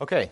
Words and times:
Okay. 0.00 0.30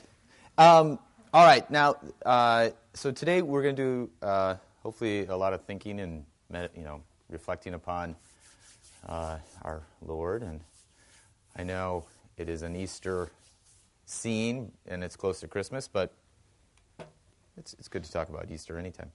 Um, 0.58 0.96
all 1.34 1.44
right. 1.44 1.68
Now, 1.72 1.96
uh, 2.24 2.70
so 2.94 3.10
today 3.10 3.42
we're 3.42 3.62
going 3.62 3.74
to 3.74 3.82
do 3.82 4.10
uh, 4.24 4.54
hopefully 4.80 5.26
a 5.26 5.36
lot 5.36 5.52
of 5.52 5.62
thinking 5.62 5.98
and 5.98 6.24
you 6.76 6.84
know 6.84 7.02
reflecting 7.28 7.74
upon 7.74 8.14
uh, 9.08 9.38
our 9.62 9.82
Lord. 10.06 10.44
And 10.44 10.60
I 11.56 11.64
know 11.64 12.04
it 12.36 12.48
is 12.48 12.62
an 12.62 12.76
Easter 12.76 13.28
scene 14.04 14.70
and 14.86 15.02
it's 15.02 15.16
close 15.16 15.40
to 15.40 15.48
Christmas, 15.48 15.88
but 15.88 16.12
it's, 17.56 17.74
it's 17.74 17.88
good 17.88 18.04
to 18.04 18.12
talk 18.12 18.28
about 18.28 18.48
Easter 18.52 18.78
anytime. 18.78 19.10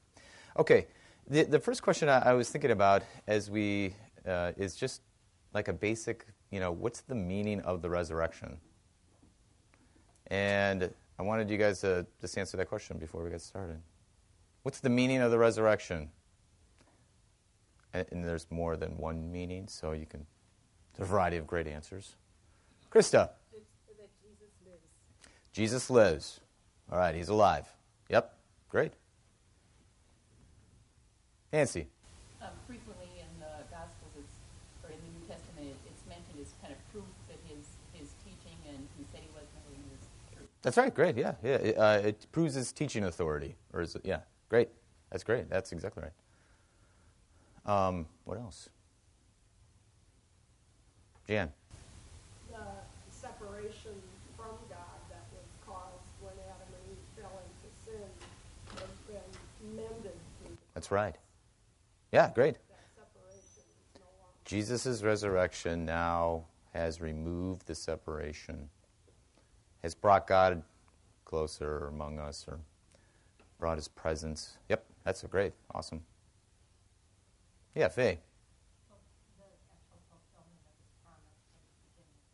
Okay. 0.60 0.88
The, 1.30 1.44
the 1.44 1.60
first 1.60 1.82
question 1.82 2.10
I, 2.10 2.32
I 2.32 2.34
was 2.34 2.50
thinking 2.50 2.72
about 2.72 3.04
as 3.26 3.50
we 3.50 3.96
uh, 4.28 4.52
is 4.58 4.76
just 4.76 5.02
like 5.54 5.70
a 5.70 5.74
basic, 5.74 6.26
you 6.50 6.60
know, 6.60 6.74
what's 6.74 7.00
the 7.00 7.16
meaning 7.16 7.62
of 7.62 7.82
the 7.82 7.90
resurrection? 7.90 8.58
And 10.32 10.90
I 11.20 11.24
wanted 11.24 11.50
you 11.50 11.58
guys 11.58 11.82
to 11.82 12.08
just 12.22 12.38
answer 12.38 12.56
that 12.56 12.70
question 12.70 12.98
before 12.98 13.22
we 13.22 13.30
get 13.30 13.42
started. 13.42 13.82
What's 14.64 14.80
the 14.80 14.90
meaning 14.90 15.22
of 15.22 15.30
the 15.30 15.38
resurrection? 15.38 16.10
And, 17.94 18.06
and 18.12 18.24
there's 18.24 18.48
more 18.50 18.78
than 18.78 18.98
one 18.98 19.30
meaning, 19.30 19.68
so 19.68 19.92
you 19.92 20.06
can, 20.06 20.26
there's 20.96 21.10
a 21.10 21.12
variety 21.12 21.36
of 21.36 21.46
great 21.46 21.68
answers. 21.68 22.16
Krista. 22.90 23.32
Jesus 23.52 23.68
lives. 24.66 24.88
Jesus 25.52 25.90
lives. 25.90 26.40
All 26.90 26.98
right, 26.98 27.14
he's 27.14 27.28
alive. 27.28 27.68
Yep, 28.08 28.34
great. 28.70 28.94
Nancy. 31.52 31.88
Um, 32.42 32.48
frequently 32.66 33.20
in 33.20 33.28
the 33.42 33.68
Gospels, 33.68 34.16
it's, 34.16 34.36
or 34.82 34.96
in 34.96 35.00
the 35.04 35.12
New 35.20 35.28
Testament, 35.28 35.76
it's 35.92 36.08
mentioned 36.08 36.40
as 36.40 36.56
kind 36.64 36.72
of 36.72 36.80
proof 36.96 37.12
that 37.28 37.40
his, 37.52 37.76
his 37.92 38.16
teaching 38.24 38.56
and 38.72 38.88
he 38.96 39.04
said 39.12 39.20
he 39.20 39.32
was 39.36 39.44
never 39.52 39.72
was 39.92 40.04
true. 40.36 40.48
That's 40.62 40.78
right. 40.78 40.94
Great. 40.94 41.18
Yeah. 41.18 41.34
Yeah. 41.44 41.56
It, 41.56 41.78
uh, 41.78 42.02
it 42.04 42.28
proves 42.32 42.54
his 42.54 42.72
teaching 42.72 43.04
authority, 43.04 43.56
or 43.74 43.82
is 43.82 43.96
it? 43.96 44.02
Yeah. 44.06 44.20
Great. 44.50 44.70
That's 45.12 45.24
great. 45.24 45.50
That's 45.50 45.72
exactly 45.72 46.04
right. 46.04 47.88
Um, 47.88 48.06
what 48.26 48.38
else? 48.38 48.70
Jan. 51.28 51.52
The 52.50 52.58
separation 53.10 53.96
from 54.36 54.56
God 54.70 55.00
that 55.10 55.26
was 55.32 55.46
caused 55.66 56.04
when 56.22 56.34
Adam 56.34 56.68
and 56.68 56.92
Eve 56.92 57.22
fell 57.22 57.40
into 57.40 57.70
sin 57.86 58.10
has 58.76 58.90
been 59.08 59.76
mended 59.76 60.14
the 60.44 60.50
That's 60.74 60.92
right. 60.92 61.16
Yeah. 62.12 62.32
Great. 62.36 62.56
that 62.56 62.80
no. 63.96 64.04
Jesus' 64.46 65.02
resurrection 65.04 65.86
now 65.86 66.46
has 66.74 67.02
removed 67.02 67.68
the 67.68 67.76
separation, 67.76 68.70
has 69.84 69.96
brought 69.96 70.28
God 70.28 70.64
closer 71.26 71.88
among 71.88 72.20
us, 72.20 72.46
or 72.48 72.60
brought 73.60 73.78
his 73.78 73.88
presence. 73.88 74.58
Yep. 74.70 74.86
That's 75.04 75.24
great. 75.24 75.54
Awesome. 75.74 76.02
Yeah, 77.76 77.88
Faye. 77.88 78.20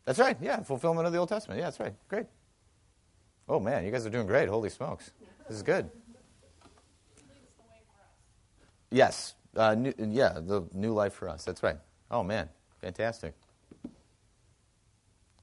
That's 0.04 0.18
right. 0.18 0.36
Yeah, 0.40 0.60
fulfillment 0.62 1.06
of 1.06 1.12
the 1.12 1.18
Old 1.18 1.28
Testament. 1.28 1.58
Yeah, 1.58 1.66
that's 1.66 1.80
right. 1.80 1.94
Great. 2.08 2.26
Oh 3.48 3.60
man, 3.60 3.84
you 3.84 3.90
guys 3.90 4.04
are 4.06 4.10
doing 4.10 4.26
great. 4.26 4.48
Holy 4.48 4.68
smokes, 4.68 5.10
this 5.46 5.56
is 5.56 5.62
good. 5.62 5.90
Yes. 8.90 9.34
Uh, 9.56 9.74
new, 9.74 9.92
yeah, 9.98 10.38
the 10.40 10.64
new 10.72 10.92
life 10.92 11.14
for 11.14 11.28
us. 11.28 11.44
That's 11.44 11.62
right. 11.62 11.76
Oh 12.10 12.22
man, 12.22 12.48
fantastic. 12.80 13.34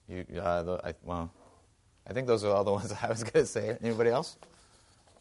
You, 0.08 0.26
uh, 0.40 0.64
the, 0.64 0.82
I, 0.84 0.94
well, 1.04 1.32
I 2.08 2.14
think 2.14 2.28
those 2.28 2.44
are 2.44 2.54
all 2.54 2.64
the 2.64 2.72
ones 2.80 2.94
I 3.02 3.08
was 3.08 3.24
going 3.24 3.46
to 3.46 3.46
say. 3.46 3.78
Anybody 3.82 4.10
else? 4.10 4.38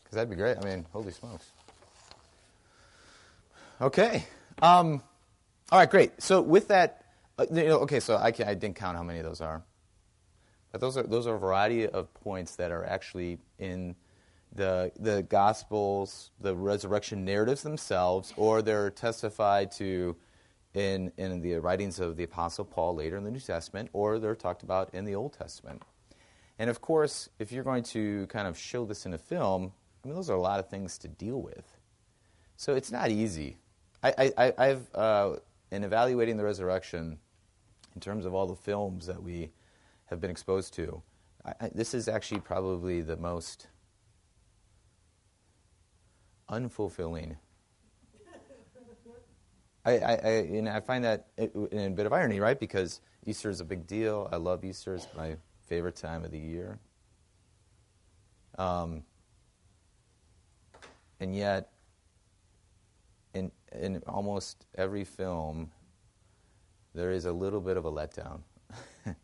Because 0.03 0.17
that'd 0.17 0.31
be 0.31 0.37
great. 0.37 0.59
I 0.59 0.65
mean, 0.65 0.87
holy 0.93 1.13
smokes. 1.13 1.51
Okay. 3.81 4.25
Um, 4.63 5.03
all 5.73 5.79
right, 5.79 5.91
great. 5.91 6.23
So 6.23 6.41
with 6.41 6.69
that, 6.69 7.05
uh, 7.39 7.47
you 7.51 7.65
know, 7.65 7.79
okay. 7.81 8.01
So 8.01 8.17
I, 8.17 8.31
can, 8.31 8.47
I 8.47 8.55
didn't 8.55 8.77
count 8.77 8.97
how 8.97 9.03
many 9.03 9.19
of 9.19 9.25
those 9.25 9.41
are, 9.41 9.63
but 10.71 10.81
those 10.81 10.97
are 10.97 11.03
those 11.03 11.27
are 11.27 11.35
a 11.35 11.39
variety 11.39 11.89
of 11.89 12.13
points 12.15 12.57
that 12.57 12.71
are 12.71 12.85
actually 12.85 13.39
in 13.59 13.97
the 14.55 14.93
the 15.01 15.25
Gospels, 15.25 16.31
the 16.41 16.55
resurrection 16.55 17.25
narratives 17.25 17.63
themselves, 17.63 18.33
or 18.37 18.63
they're 18.63 18.91
testified 18.91 19.73
to 19.73 20.15
in 20.75 21.11
in 21.17 21.41
the 21.41 21.55
writings 21.59 21.99
of 21.99 22.17
the 22.17 22.23
Apostle 22.25 22.65
Paul 22.65 22.95
later 22.95 23.17
in 23.17 23.25
the 23.25 23.31
New 23.31 23.41
Testament, 23.41 23.91
or 23.93 24.21
they're 24.21 24.37
talked 24.37 24.63
about 24.63 24.95
in 24.95 25.05
the 25.05 25.17
Old 25.17 25.33
Testament. 25.33 25.83
And 26.59 26.71
of 26.71 26.81
course, 26.81 27.29
if 27.39 27.51
you're 27.53 27.65
going 27.65 27.83
to 27.85 28.27
kind 28.29 28.47
of 28.47 28.57
show 28.57 28.85
this 28.85 29.07
in 29.07 29.15
a 29.15 29.19
film, 29.19 29.73
I 30.05 30.09
mean, 30.09 30.15
those 30.15 30.31
are 30.31 30.37
a 30.37 30.41
lot 30.41 30.61
of 30.61 30.69
things 30.69 30.99
to 30.99 31.09
deal 31.09 31.41
with. 31.41 31.79
So 32.57 32.75
it's 32.75 32.93
not 32.93 33.11
easy. 33.11 33.59
I, 34.03 34.33
I, 34.37 34.53
I've, 34.59 34.95
uh, 34.95 35.37
in 35.71 35.83
evaluating 35.83 36.37
the 36.37 36.45
resurrection, 36.45 37.19
in 37.95 38.01
terms 38.01 38.27
of 38.27 38.35
all 38.35 38.47
the 38.47 38.55
films 38.55 39.07
that 39.07 39.23
we 39.23 39.51
have 40.07 40.21
been 40.21 40.31
exposed 40.31 40.75
to, 40.75 41.03
I, 41.45 41.55
I, 41.61 41.71
this 41.75 41.95
is 41.95 42.07
actually 42.07 42.41
probably 42.41 43.01
the 43.01 43.17
most 43.17 43.67
unfulfilling. 46.51 47.37
I, 49.87 49.99
I, 49.99 50.13
I, 50.13 50.31
and 50.31 50.69
I 50.69 50.81
find 50.81 51.05
that 51.05 51.27
in 51.37 51.79
a 51.79 51.91
bit 51.91 52.07
of 52.07 52.13
irony, 52.13 52.41
right? 52.41 52.59
Because 52.59 53.01
Easter 53.27 53.51
is 53.51 53.61
a 53.61 53.65
big 53.65 53.87
deal. 53.87 54.29
I 54.33 54.37
love 54.37 54.65
Easter. 54.65 54.95
It's 54.95 55.07
my 55.17 55.37
favorite 55.67 55.97
time 55.97 56.25
of 56.25 56.31
the 56.31 56.39
year. 56.39 56.79
Um, 58.59 59.03
and 61.21 61.35
yet, 61.35 61.71
in, 63.35 63.51
in 63.73 64.03
almost 64.07 64.67
every 64.77 65.05
film, 65.05 65.71
there 66.95 67.11
is 67.11 67.25
a 67.25 67.33
little 67.33 67.61
bit 67.61 67.77
of 67.77 67.85
a 67.85 67.91
letdown. 67.91 68.41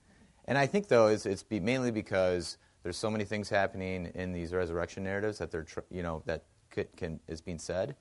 and 0.46 0.58
I 0.58 0.66
think, 0.66 0.88
though, 0.88 1.06
it's, 1.08 1.26
it's 1.26 1.42
be, 1.42 1.60
mainly 1.60 1.90
because 1.90 2.58
there's 2.82 2.96
so 2.96 3.10
many 3.10 3.24
things 3.24 3.48
happening 3.48 4.10
in 4.14 4.32
these 4.32 4.52
resurrection 4.52 5.04
narratives 5.04 5.38
that 5.38 5.50
they're, 5.50 5.62
tr- 5.62 5.80
you 5.90 6.02
know, 6.02 6.22
that 6.26 6.44
could, 6.70 6.88
can, 6.96 7.20
is 7.28 7.40
being 7.40 7.58
said, 7.58 7.94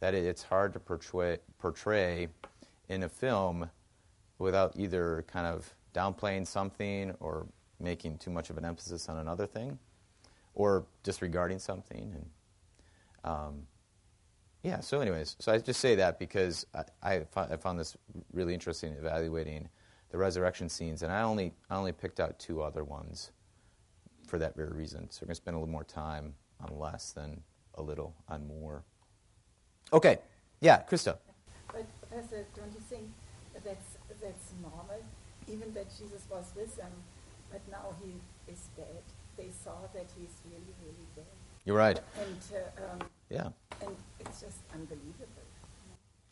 that 0.00 0.14
it, 0.14 0.24
it's 0.24 0.42
hard 0.42 0.72
to 0.72 0.80
portray, 0.80 1.38
portray 1.58 2.28
in 2.88 3.02
a 3.02 3.08
film 3.08 3.68
without 4.38 4.72
either 4.76 5.24
kind 5.26 5.46
of 5.46 5.74
downplaying 5.94 6.46
something 6.46 7.14
or 7.20 7.46
making 7.82 8.18
too 8.18 8.30
much 8.30 8.50
of 8.50 8.58
an 8.58 8.64
emphasis 8.64 9.08
on 9.08 9.18
another 9.18 9.46
thing 9.46 9.78
or 10.54 10.86
disregarding 11.02 11.58
something. 11.58 12.14
And 12.14 12.26
um, 13.24 13.62
yeah, 14.62 14.80
so, 14.80 15.00
anyways, 15.00 15.36
so 15.38 15.52
I 15.52 15.58
just 15.58 15.80
say 15.80 15.96
that 15.96 16.18
because 16.18 16.66
I, 17.02 17.24
I, 17.36 17.56
found 17.56 17.78
this 17.78 17.96
really 18.32 18.54
interesting 18.54 18.92
evaluating 18.92 19.68
the 20.10 20.18
resurrection 20.18 20.68
scenes, 20.68 21.02
and 21.02 21.12
I 21.12 21.22
only, 21.22 21.52
I 21.70 21.76
only 21.76 21.92
picked 21.92 22.20
out 22.20 22.38
two 22.38 22.62
other 22.62 22.84
ones 22.84 23.32
for 24.26 24.38
that 24.38 24.54
very 24.54 24.70
reason. 24.70 25.10
So 25.10 25.20
we're 25.22 25.26
going 25.26 25.34
to 25.34 25.36
spend 25.36 25.56
a 25.56 25.58
little 25.58 25.72
more 25.72 25.84
time 25.84 26.34
on 26.60 26.78
less 26.78 27.12
than 27.12 27.42
a 27.74 27.82
little 27.82 28.14
on 28.28 28.46
more. 28.46 28.84
Okay, 29.92 30.18
yeah, 30.60 30.82
Krista. 30.88 31.16
But 31.68 31.86
Pastor, 32.10 32.46
don't 32.54 32.72
you 32.72 32.80
think 32.88 33.08
that's, 33.64 33.96
that's 34.22 34.52
normal? 34.62 35.02
Even 35.48 35.74
that 35.74 35.88
Jesus 35.90 36.22
was 36.30 36.52
with 36.54 36.76
them, 36.76 36.92
but 37.52 37.60
now 37.70 37.94
he 38.02 38.14
is 38.50 38.68
dead. 38.76 39.02
They 39.36 39.50
saw 39.64 39.76
that 39.94 40.06
he's 40.18 40.30
really, 40.44 40.74
really 40.82 41.06
dead. 41.14 41.24
You're 41.64 41.76
right. 41.76 42.00
And, 42.18 42.38
uh, 42.54 42.92
um, 42.92 43.08
Yeah. 43.30 43.48
and 43.80 43.96
it's 44.20 44.40
just 44.40 44.58
unbelievable. 44.74 45.26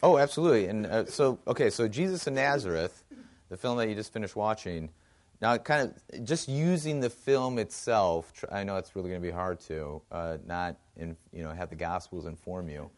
Oh, 0.03 0.19
absolutely. 0.19 0.67
And 0.67 0.87
uh, 0.87 1.05
so, 1.07 1.39
okay, 1.47 1.71
so 1.71 1.87
Jesus 1.87 2.27
in 2.27 2.35
Nazareth, 2.35 3.05
the 3.51 3.57
film 3.57 3.77
that 3.79 3.89
you 3.89 3.95
just 3.95 4.13
finished 4.13 4.35
watching. 4.35 4.91
Now, 5.43 5.57
kind 5.57 5.95
of 6.11 6.25
just 6.25 6.49
using 6.49 7.01
the 7.01 7.11
film 7.11 7.59
itself. 7.59 8.33
I 8.51 8.65
know 8.65 8.77
it's 8.77 8.95
really 8.97 9.09
going 9.09 9.21
to 9.21 9.27
be 9.27 9.33
hard 9.33 9.61
to 9.61 10.03
uh, 10.13 10.39
not, 10.47 10.77
in, 10.97 11.17
you 11.33 11.43
know, 11.43 11.53
have 11.53 11.71
the 11.71 11.77
Gospels 11.77 12.27
inform 12.27 12.69
you. 12.69 12.91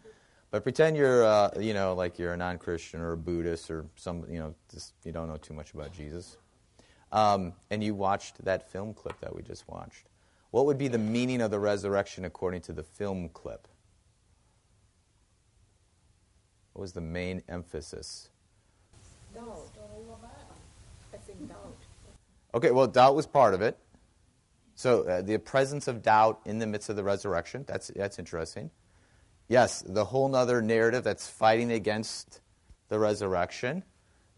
But 0.51 0.65
pretend 0.65 0.97
you're, 0.97 1.25
uh, 1.25 1.51
you 1.59 1.73
know, 1.73 1.95
like 1.95 2.19
you're 2.19 2.35
a 2.35 2.37
non-Christian 2.37 3.01
or 3.01 3.13
a 3.13 3.17
Buddhist 3.17 3.71
or 3.71 3.87
some, 3.97 4.25
you 4.31 4.39
know, 4.39 4.55
just 4.71 4.93
you 5.05 5.11
don't 5.13 5.29
know 5.29 5.39
too 5.39 5.55
much 5.55 5.73
about 5.73 5.93
Jesus, 5.93 6.37
um, 7.13 7.53
and 7.71 7.85
you 7.85 7.95
watched 7.95 8.45
that 8.45 8.71
film 8.71 8.95
clip 8.95 9.21
that 9.21 9.35
we 9.35 9.43
just 9.43 9.69
watched. 9.69 10.09
What 10.51 10.67
would 10.67 10.79
be 10.79 10.89
the 10.89 10.99
meaning 10.99 11.41
of 11.41 11.51
the 11.51 11.59
resurrection 11.59 12.25
according 12.25 12.63
to 12.63 12.73
the 12.73 12.83
film 12.83 13.29
clip? 13.29 13.69
What 16.73 16.81
was 16.83 16.93
the 16.93 17.01
main 17.01 17.43
emphasis? 17.49 18.31
Doubt. 19.35 19.69
I 21.13 21.17
think 21.19 21.49
doubt. 21.49 21.77
Okay, 22.55 22.71
well, 22.71 22.87
doubt 22.87 23.15
was 23.15 23.27
part 23.27 23.55
of 23.55 23.63
it. 23.63 23.79
So 24.75 25.03
uh, 25.03 25.23
the 25.23 25.39
presence 25.39 25.87
of 25.89 26.03
doubt 26.03 26.41
in 26.47 26.59
the 26.59 26.67
midst 26.67 26.89
of 26.89 26.97
the 26.97 27.05
resurrection, 27.05 27.65
that's, 27.67 27.89
that's 27.95 28.19
interesting. 28.19 28.71
Yes, 29.49 29.83
the 29.87 30.07
whole 30.07 30.35
other 30.35 30.63
narrative 30.63 31.05
that's 31.05 31.29
fighting 31.29 31.73
against 31.73 32.41
the 32.89 32.99
resurrection, 32.99 33.85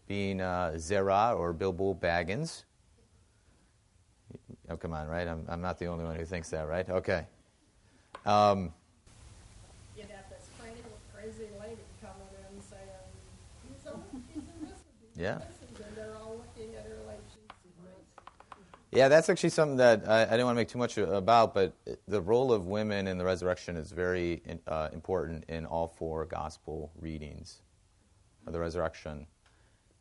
being 0.07 0.41
uh, 0.41 0.77
Zerah 0.77 1.33
or 1.35 1.53
Bilbo 1.53 1.93
Baggins. 1.95 2.63
Oh, 4.69 4.77
come 4.77 4.93
on, 4.93 5.07
right? 5.07 5.27
I'm, 5.27 5.45
I'm 5.47 5.61
not 5.61 5.79
the 5.79 5.85
only 5.85 6.05
one 6.05 6.15
who 6.15 6.25
thinks 6.25 6.49
that, 6.49 6.67
right? 6.67 6.87
Okay. 6.89 7.25
Um, 8.25 8.73
You'd 9.95 10.07
have 10.09 10.25
this 10.29 10.49
crazy, 10.59 10.81
crazy 11.13 11.49
lady 11.59 11.81
coming 12.01 12.27
in 12.55 12.61
saying, 12.61 12.81
he's 13.69 13.87
on, 13.91 14.03
he's 14.33 14.43
this, 14.61 14.79
Yeah. 15.15 15.33
in 15.35 15.39
this, 15.39 15.87
and 15.87 15.95
they're 15.95 16.15
all 16.17 16.37
looking 16.37 16.73
at 16.75 16.83
her 16.85 16.97
like 17.05 17.19
she's 17.29 17.73
crazy. 17.79 18.65
yeah, 18.91 19.07
that's 19.07 19.29
actually 19.29 19.49
something 19.49 19.77
that 19.77 20.07
I, 20.07 20.23
I 20.23 20.25
didn't 20.31 20.45
want 20.45 20.55
to 20.55 20.61
make 20.61 20.69
too 20.69 20.79
much 20.79 20.97
about, 20.97 21.53
but 21.53 21.73
the 22.07 22.21
role 22.21 22.51
of 22.51 22.65
women 22.67 23.07
in 23.07 23.17
the 23.19 23.25
resurrection 23.25 23.77
is 23.77 23.91
very 23.91 24.41
uh, 24.67 24.89
important 24.93 25.45
in 25.47 25.65
all 25.65 25.87
four 25.87 26.25
gospel 26.25 26.91
readings 26.99 27.61
of 28.47 28.53
the 28.53 28.59
resurrection. 28.59 29.27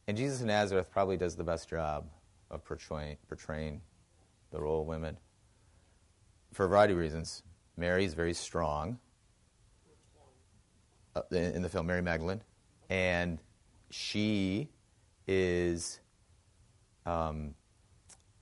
And 0.07 0.17
Jesus 0.17 0.41
of 0.41 0.47
Nazareth 0.47 0.91
probably 0.91 1.17
does 1.17 1.37
the 1.37 1.45
best 1.45 1.69
job 1.69 2.07
of 2.51 2.65
portraying, 2.65 3.17
portraying 3.29 3.81
the 4.51 4.61
role 4.61 4.83
of 4.83 4.87
women 4.87 5.17
for 6.53 6.67
a 6.67 6.69
variety 6.69 6.93
of 6.93 6.99
reasons. 6.99 7.43
Mary 7.77 8.05
is 8.05 8.15
very 8.15 8.35
strong 8.35 8.99
uh, 11.17 11.23
in, 11.31 11.63
the 11.63 11.69
film 11.69 11.87
Mary 11.87 12.03
Magdalene, 12.03 12.41
and 12.91 13.39
she 13.91 14.69
is, 15.27 16.01
um, 17.07 17.55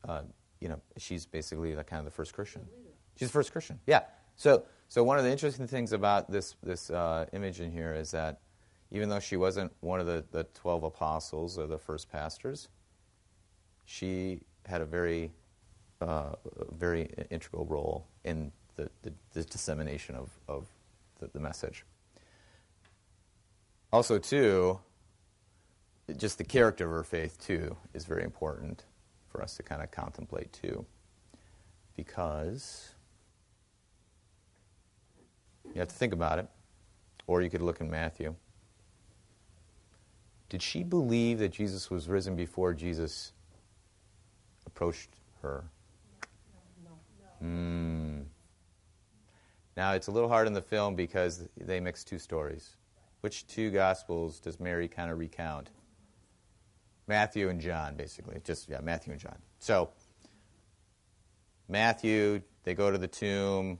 uh, 0.07 0.23
you 0.61 0.69
know, 0.69 0.81
she's 0.97 1.27
basically 1.27 1.75
the 1.75 1.85
kind 1.85 2.01
of 2.01 2.05
the 2.05 2.11
first 2.11 2.35
Christian. 2.35 2.63
She's 3.17 3.29
the 3.29 3.33
first 3.33 3.53
Christian. 3.53 3.79
Yeah. 3.87 4.01
So, 4.37 4.65
so 4.89 5.05
one 5.05 5.19
of 5.19 5.25
the 5.25 5.31
interesting 5.31 5.67
things 5.67 5.93
about 5.93 6.31
this 6.31 6.57
this 6.63 6.91
uh, 6.91 7.27
image 7.33 7.61
in 7.61 7.71
here 7.71 7.95
is 7.95 8.11
that 8.11 8.41
even 8.93 9.09
though 9.09 9.19
she 9.19 9.37
wasn't 9.37 9.73
one 9.81 10.01
of 10.01 10.07
the, 10.07 10.23
the 10.33 10.45
12 10.45 10.85
apostles 10.85 11.59
or 11.59 11.67
the 11.67 11.79
first 11.79 12.13
pastors, 12.13 12.69
she 13.87 14.41
had 14.67 14.83
a 14.83 14.85
very, 14.85 15.33
uh, 16.03 16.35
very 16.73 17.11
integral 17.31 17.65
role 17.65 18.07
in 18.25 18.53
the, 18.77 18.91
the, 19.01 19.13
the 19.33 19.45
dissemination 19.45 20.15
of, 20.15 20.31
of 20.47 20.67
the, 21.21 21.29
the, 21.33 21.41
message. 21.41 21.87
Also, 23.93 24.19
too, 24.19 24.79
just 26.19 26.37
the 26.37 26.45
character 26.45 26.85
of 26.85 26.91
her 26.91 27.03
faith, 27.03 27.39
too, 27.41 27.75
is 27.95 28.05
very 28.05 28.25
important 28.25 28.85
for 29.31 29.43
us 29.43 29.57
to 29.57 29.63
kind 29.63 29.83
of 29.83 29.91
contemplate, 29.91 30.53
too. 30.53 30.85
Because 31.97 32.91
you 35.75 35.79
have 35.79 35.89
to 35.89 35.95
think 35.95 36.13
about 36.13 36.39
it, 36.39 36.47
or 37.27 37.41
you 37.41 37.49
could 37.49 37.63
look 37.63 37.81
in 37.81 37.91
Matthew. 37.91 38.35
Did 40.53 40.61
she 40.61 40.83
believe 40.83 41.39
that 41.39 41.49
Jesus 41.49 41.91
was 41.91 42.11
risen 42.11 42.37
before 42.37 42.75
Jesus 42.75 43.33
approached 44.67 45.09
her? 45.41 45.65
No. 46.85 46.91
Mm. 47.43 48.25
Now, 49.79 49.93
it's 49.93 50.09
a 50.09 50.11
little 50.11 50.29
hard 50.29 50.47
in 50.47 50.53
the 50.53 50.61
film 50.61 50.95
because 50.95 51.49
they 51.57 51.81
mix 51.81 52.05
two 52.05 52.19
stories. 52.19 52.77
Which 53.23 53.47
two 53.47 53.71
Gospels 53.71 54.41
does 54.41 54.61
Mary 54.61 54.89
kind 54.89 55.11
of 55.11 55.19
recount? 55.19 55.71
Matthew 57.07 57.49
and 57.49 57.59
John, 57.59 57.97
basically. 57.97 58.39
Just, 58.45 58.69
yeah, 58.69 58.81
Matthew 58.83 59.13
and 59.13 59.23
John. 59.23 59.39
So, 59.59 59.89
Matthew, 61.67 62.43
they 62.65 62.75
go 62.75 62.91
to 62.91 62.99
the 62.99 63.09
tomb. 63.09 63.79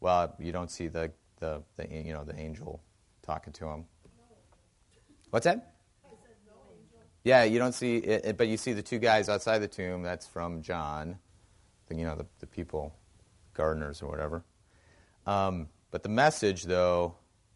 Well, 0.00 0.36
you 0.38 0.52
don't 0.52 0.70
see 0.70 0.88
the, 0.88 1.12
the, 1.40 1.62
the 1.76 1.88
you 1.88 2.12
know, 2.12 2.24
the 2.24 2.38
angel 2.38 2.82
talking 3.22 3.54
to 3.54 3.68
him. 3.68 3.86
What's 5.32 5.44
that? 5.44 5.72
Yeah, 7.24 7.44
you 7.44 7.58
don't 7.58 7.72
see 7.72 7.96
it, 7.96 8.36
but 8.36 8.48
you 8.48 8.58
see 8.58 8.74
the 8.74 8.82
two 8.82 8.98
guys 8.98 9.30
outside 9.30 9.60
the 9.60 9.68
tomb. 9.68 10.02
That's 10.02 10.26
from 10.26 10.60
John, 10.60 11.16
the, 11.86 11.94
you 11.94 12.04
know, 12.04 12.16
the, 12.16 12.26
the 12.40 12.46
people, 12.46 12.94
gardeners 13.54 14.02
or 14.02 14.10
whatever. 14.10 14.44
Um, 15.26 15.68
but 15.90 16.02
the 16.02 16.10
message, 16.10 16.64
though, 16.64 17.14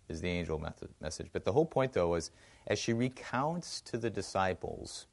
is 0.09 0.23
the 0.23 0.29
angel 0.29 0.59
method, 0.59 0.89
message. 1.03 1.27
But 1.31 1.45
the 1.45 1.53
whole 1.53 1.67
point, 1.67 1.93
though, 1.93 2.09
was 2.09 2.31
as 2.67 2.79
she 2.79 2.95
recounts 2.95 3.83
to 3.83 3.99
the 3.99 4.09
disciples 4.09 5.07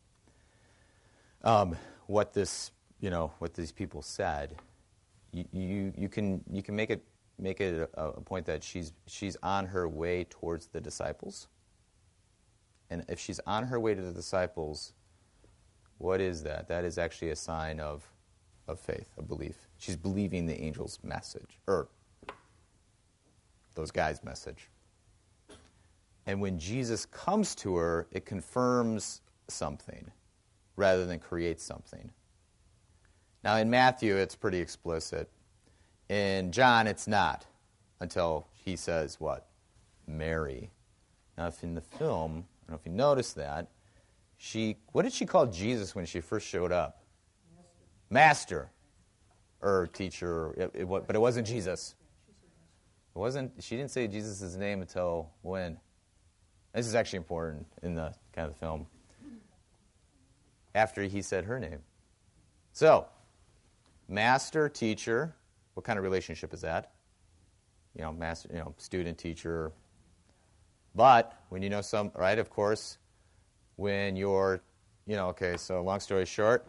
um, 1.44 1.76
what 2.08 2.32
this, 2.32 2.72
you 3.02 3.10
know, 3.10 3.34
what 3.40 3.56
these 3.56 3.74
people 3.74 4.02
said, 4.02 4.56
you, 5.34 5.44
you, 5.52 5.94
you 5.98 6.08
can 6.08 6.42
you 6.50 6.64
can 6.64 6.78
make 6.78 6.92
it 6.92 7.04
make 7.38 7.60
it 7.60 7.90
a, 7.96 8.04
a 8.06 8.22
point 8.22 8.46
that 8.46 8.64
she's 8.64 8.94
she's 9.06 9.36
on 9.44 9.66
her 9.66 9.86
way 9.90 10.24
towards 10.30 10.68
the 10.68 10.80
disciples. 10.80 11.50
And 12.94 13.04
if 13.10 13.20
she's 13.20 13.40
on 13.48 13.64
her 13.64 13.80
way 13.80 13.96
to 13.96 14.02
the 14.04 14.12
disciples, 14.12 14.94
what 15.98 16.22
is 16.22 16.44
that? 16.44 16.68
That 16.68 16.86
is 16.86 17.00
actually 17.00 17.32
a 17.32 17.36
sign 17.36 17.80
of, 17.80 18.08
of 18.68 18.80
faith, 18.80 19.10
of 19.18 19.28
belief. 19.28 19.56
She's 19.80 19.96
believing 19.96 20.46
the 20.46 20.54
angel's 20.54 21.00
message, 21.02 21.58
or 21.66 21.88
those 23.74 23.90
guys' 23.90 24.24
message. 24.24 24.70
And 26.28 26.40
when 26.40 26.60
Jesus 26.60 27.08
comes 27.08 27.56
to 27.56 27.78
her, 27.78 28.06
it 28.12 28.26
confirms 28.28 29.22
something 29.48 30.12
rather 30.76 31.08
than 31.08 31.18
creates 31.18 31.64
something. 31.64 32.12
Now, 33.44 33.58
in 33.58 33.72
Matthew, 33.72 34.18
it's 34.18 34.36
pretty 34.36 34.60
explicit. 34.60 35.32
In 36.10 36.52
John, 36.52 36.86
it's 36.86 37.08
not 37.08 37.48
until 38.02 38.46
he 38.54 38.76
says, 38.76 39.20
what? 39.20 39.48
Mary. 40.06 40.70
Now, 41.40 41.48
if 41.48 41.64
in 41.64 41.74
the 41.74 41.82
film, 41.82 42.46
I 42.64 42.72
don't 42.72 42.76
know 42.76 42.80
if 42.82 42.86
you 42.86 42.96
noticed 42.96 43.36
that. 43.36 43.68
She, 44.38 44.78
what 44.92 45.04
did 45.04 45.14
she 45.14 45.26
call 45.26 45.48
Jesus 45.48 45.96
when 45.96 46.06
she 46.06 46.22
first 46.22 46.48
showed 46.48 46.72
up? 46.72 47.04
Master, 48.10 48.70
or 49.62 49.88
teacher, 49.88 50.54
it, 50.58 50.72
it, 50.74 50.86
but 50.86 51.16
it 51.16 51.20
wasn't 51.20 51.48
Jesus. 51.48 51.96
It 53.16 53.20
wasn't. 53.20 53.52
She 53.60 53.76
didn't 53.78 53.92
say 53.92 54.08
Jesus' 54.08 54.56
name 54.56 54.82
until 54.82 55.30
when? 55.42 55.78
This 56.74 56.88
is 56.88 56.96
actually 56.96 57.18
important 57.18 57.66
in 57.82 57.96
the 57.96 58.14
kind 58.34 58.48
of 58.48 58.54
the 58.54 58.60
film. 58.60 58.88
After 60.76 61.04
he 61.04 61.22
said 61.22 61.46
her 61.46 61.60
name. 61.60 61.80
So, 62.72 63.06
master, 64.08 64.68
teacher. 64.70 65.36
What 65.76 65.86
kind 65.86 65.98
of 65.98 66.04
relationship 66.04 66.54
is 66.54 66.62
that? 66.62 66.92
You 67.96 68.04
know, 68.04 68.12
master, 68.12 68.50
you 68.52 68.60
know, 68.60 68.74
student, 68.78 69.18
teacher, 69.18 69.72
but 70.96 71.43
when 71.54 71.62
you 71.62 71.70
know 71.70 71.82
some, 71.82 72.12
right, 72.16 72.40
of 72.40 72.50
course, 72.50 72.98
when 73.76 74.16
you're, 74.16 74.60
you 75.06 75.16
know, 75.16 75.28
okay, 75.28 75.56
so 75.56 75.84
long 75.84 76.00
story 76.00 76.26
short, 76.26 76.66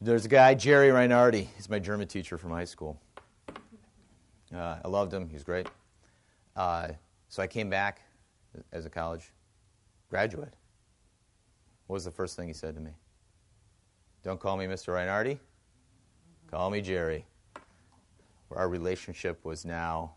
there's 0.00 0.24
a 0.24 0.28
guy, 0.28 0.54
Jerry 0.54 0.88
Reinardi. 0.88 1.46
He's 1.54 1.70
my 1.70 1.78
German 1.78 2.08
teacher 2.08 2.36
from 2.36 2.50
high 2.50 2.64
school. 2.64 3.00
Uh, 4.52 4.78
I 4.84 4.88
loved 4.88 5.14
him. 5.14 5.28
He's 5.28 5.44
great. 5.44 5.68
Uh, 6.56 6.88
so 7.28 7.44
I 7.44 7.46
came 7.46 7.70
back 7.70 8.00
as 8.72 8.86
a 8.86 8.90
college 8.90 9.30
graduate. 10.10 10.54
What 11.86 11.94
was 11.94 12.04
the 12.04 12.10
first 12.10 12.34
thing 12.34 12.48
he 12.48 12.54
said 12.54 12.74
to 12.74 12.80
me? 12.80 12.90
Don't 14.24 14.40
call 14.40 14.56
me 14.56 14.64
Mr. 14.64 14.88
Reinardi. 14.94 15.38
Call 16.50 16.70
me 16.70 16.80
Jerry. 16.80 17.24
Our 18.50 18.68
relationship 18.68 19.44
was 19.44 19.64
now, 19.64 20.14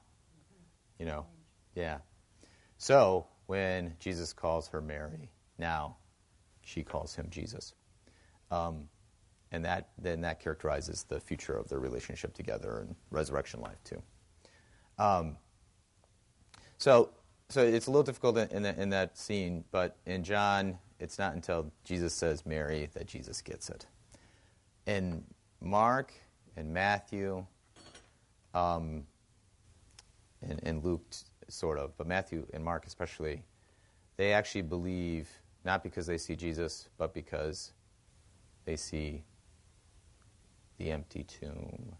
you 0.97 1.05
know, 1.05 1.27
yeah. 1.75 1.99
So 2.79 3.27
when 3.47 3.93
Jesus 3.99 4.33
calls 4.33 4.67
her 4.69 4.81
Mary, 4.81 5.29
now 5.57 5.97
she 6.61 6.83
calls 6.83 7.15
him 7.15 7.27
Jesus. 7.29 7.73
Um, 8.51 8.87
and 9.51 9.63
that 9.63 9.89
then 9.97 10.21
that 10.21 10.39
characterizes 10.39 11.03
the 11.03 11.19
future 11.19 11.55
of 11.55 11.69
their 11.69 11.79
relationship 11.79 12.33
together 12.33 12.79
and 12.79 12.95
resurrection 13.11 13.61
life 13.61 13.81
too. 13.83 14.01
Um, 14.97 15.37
so, 16.77 17.11
so 17.49 17.63
it's 17.63 17.87
a 17.87 17.91
little 17.91 18.03
difficult 18.03 18.37
in, 18.37 18.63
the, 18.63 18.81
in, 18.81 18.89
that 18.89 19.17
scene, 19.17 19.63
but 19.71 19.97
in 20.05 20.23
John, 20.23 20.77
it's 20.99 21.19
not 21.19 21.33
until 21.33 21.71
Jesus 21.83 22.13
says 22.13 22.45
Mary 22.45 22.89
that 22.93 23.07
Jesus 23.07 23.41
gets 23.41 23.69
it. 23.69 23.85
In 24.87 25.23
Mark 25.61 26.13
and 26.57 26.73
Matthew, 26.73 27.45
um, 28.53 29.05
and, 30.41 30.59
and 30.63 30.83
Luke, 30.83 31.03
sort 31.47 31.77
of, 31.77 31.95
but 31.97 32.07
Matthew 32.07 32.45
and 32.53 32.63
Mark 32.63 32.85
especially, 32.85 33.43
they 34.17 34.33
actually 34.33 34.61
believe 34.61 35.29
not 35.63 35.83
because 35.83 36.05
they 36.05 36.17
see 36.17 36.35
Jesus, 36.35 36.89
but 36.97 37.13
because 37.13 37.73
they 38.65 38.75
see 38.75 39.23
the 40.77 40.91
empty 40.91 41.23
tomb. 41.23 41.95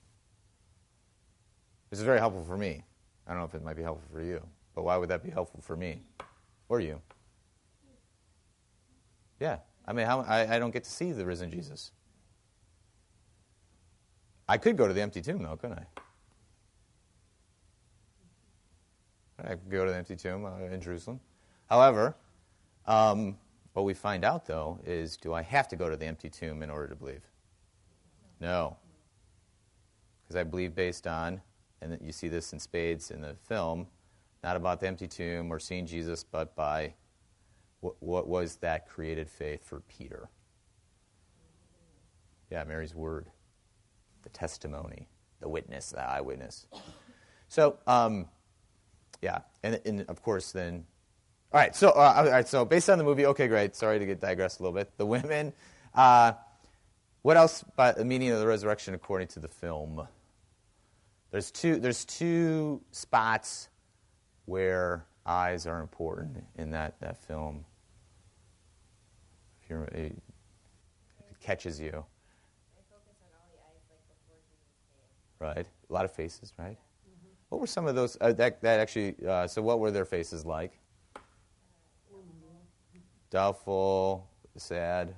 This 1.89 1.99
is 1.99 2.05
very 2.05 2.19
helpful 2.19 2.43
for 2.43 2.57
me. 2.57 2.83
I 3.27 3.31
don't 3.31 3.39
know 3.39 3.45
if 3.45 3.55
it 3.55 3.63
might 3.63 3.75
be 3.75 3.83
helpful 3.83 4.07
for 4.11 4.21
you, 4.21 4.45
but 4.73 4.83
why 4.83 4.97
would 4.97 5.09
that 5.09 5.23
be 5.23 5.29
helpful 5.29 5.61
for 5.61 5.75
me 5.75 6.01
or 6.69 6.79
you? 6.79 7.01
Yeah, 9.39 9.57
I 9.85 9.93
mean, 9.93 10.05
how, 10.05 10.21
I, 10.21 10.55
I 10.55 10.59
don't 10.59 10.71
get 10.71 10.83
to 10.83 10.91
see 10.91 11.11
the 11.11 11.25
risen 11.25 11.51
Jesus. 11.51 11.91
I 14.47 14.57
could 14.57 14.77
go 14.77 14.87
to 14.87 14.93
the 14.93 15.01
empty 15.01 15.21
tomb, 15.21 15.41
though, 15.41 15.55
couldn't 15.55 15.79
I? 15.79 16.01
I 19.43 19.55
go 19.69 19.85
to 19.85 19.91
the 19.91 19.97
empty 19.97 20.15
tomb 20.15 20.45
uh, 20.45 20.57
in 20.71 20.79
Jerusalem. 20.79 21.19
However, 21.69 22.15
um, 22.85 23.37
what 23.73 23.83
we 23.83 23.93
find 23.93 24.23
out, 24.23 24.45
though, 24.45 24.79
is 24.85 25.17
do 25.17 25.33
I 25.33 25.41
have 25.41 25.67
to 25.69 25.75
go 25.75 25.89
to 25.89 25.97
the 25.97 26.05
empty 26.05 26.29
tomb 26.29 26.63
in 26.63 26.69
order 26.69 26.87
to 26.87 26.95
believe? 26.95 27.23
No. 28.39 28.77
Because 30.23 30.37
I 30.37 30.43
believe, 30.43 30.73
based 30.73 31.07
on, 31.07 31.41
and 31.81 31.97
you 32.01 32.11
see 32.11 32.27
this 32.27 32.53
in 32.53 32.59
spades 32.59 33.11
in 33.11 33.21
the 33.21 33.35
film, 33.47 33.87
not 34.43 34.55
about 34.55 34.79
the 34.79 34.87
empty 34.87 35.07
tomb 35.07 35.51
or 35.51 35.59
seeing 35.59 35.85
Jesus, 35.85 36.23
but 36.23 36.55
by 36.55 36.93
what, 37.81 37.95
what 38.01 38.27
was 38.27 38.55
that 38.57 38.87
created 38.87 39.29
faith 39.29 39.63
for 39.65 39.81
Peter? 39.81 40.29
Yeah, 42.49 42.63
Mary's 42.63 42.95
word, 42.95 43.27
the 44.21 44.29
testimony, 44.29 45.09
the 45.41 45.49
witness, 45.49 45.91
the 45.91 46.01
eyewitness. 46.01 46.67
So, 47.47 47.77
um, 47.87 48.27
yeah, 49.25 49.39
and, 49.63 49.81
and 49.85 50.01
of 50.07 50.21
course, 50.21 50.51
then, 50.51 50.85
all 51.51 51.59
right. 51.59 51.75
So, 51.75 51.89
uh, 51.89 52.13
all 52.17 52.29
right. 52.29 52.47
So, 52.47 52.63
based 52.63 52.91
on 52.91 52.99
the 52.99 53.03
movie, 53.03 53.25
okay, 53.25 53.47
great. 53.47 53.75
Sorry 53.75 53.97
to 53.97 54.05
get 54.05 54.21
digressed 54.21 54.59
a 54.59 54.63
little 54.63 54.77
bit. 54.77 54.95
The 54.97 55.05
women. 55.05 55.51
Uh, 55.95 56.33
what 57.23 57.35
else 57.35 57.65
by 57.75 57.91
the 57.91 58.05
meaning 58.05 58.29
of 58.29 58.39
the 58.39 58.45
resurrection 58.45 58.93
according 58.93 59.29
to 59.29 59.39
the 59.39 59.47
film? 59.47 60.07
There's 61.31 61.49
two. 61.49 61.77
There's 61.77 62.05
two 62.05 62.83
spots 62.91 63.69
where 64.45 65.07
eyes 65.25 65.65
are 65.65 65.81
important 65.81 66.43
in 66.55 66.69
that, 66.71 66.99
that 66.99 67.17
film. 67.17 67.65
If 69.63 69.71
you're, 69.71 69.85
it, 69.85 70.15
it 71.31 71.39
catches 71.41 71.81
you. 71.81 72.05
Right. 75.39 75.65
A 75.89 75.93
lot 75.93 76.05
of 76.05 76.11
faces, 76.11 76.53
right? 76.59 76.77
What 77.49 77.61
were 77.61 77.67
some 77.67 77.87
of 77.87 77.95
those? 77.95 78.17
Uh, 78.19 78.33
that, 78.33 78.61
that 78.61 78.79
actually, 78.79 79.15
uh, 79.27 79.47
so 79.47 79.61
what 79.61 79.79
were 79.79 79.91
their 79.91 80.05
faces 80.05 80.45
like? 80.45 80.77
Doubtful, 83.29 84.27
sad. 84.55 85.13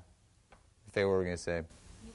If 0.87 0.93
they 0.93 1.05
were 1.05 1.23
going 1.23 1.35
to 1.35 1.41
say, 1.41 1.61
You, 2.03 2.11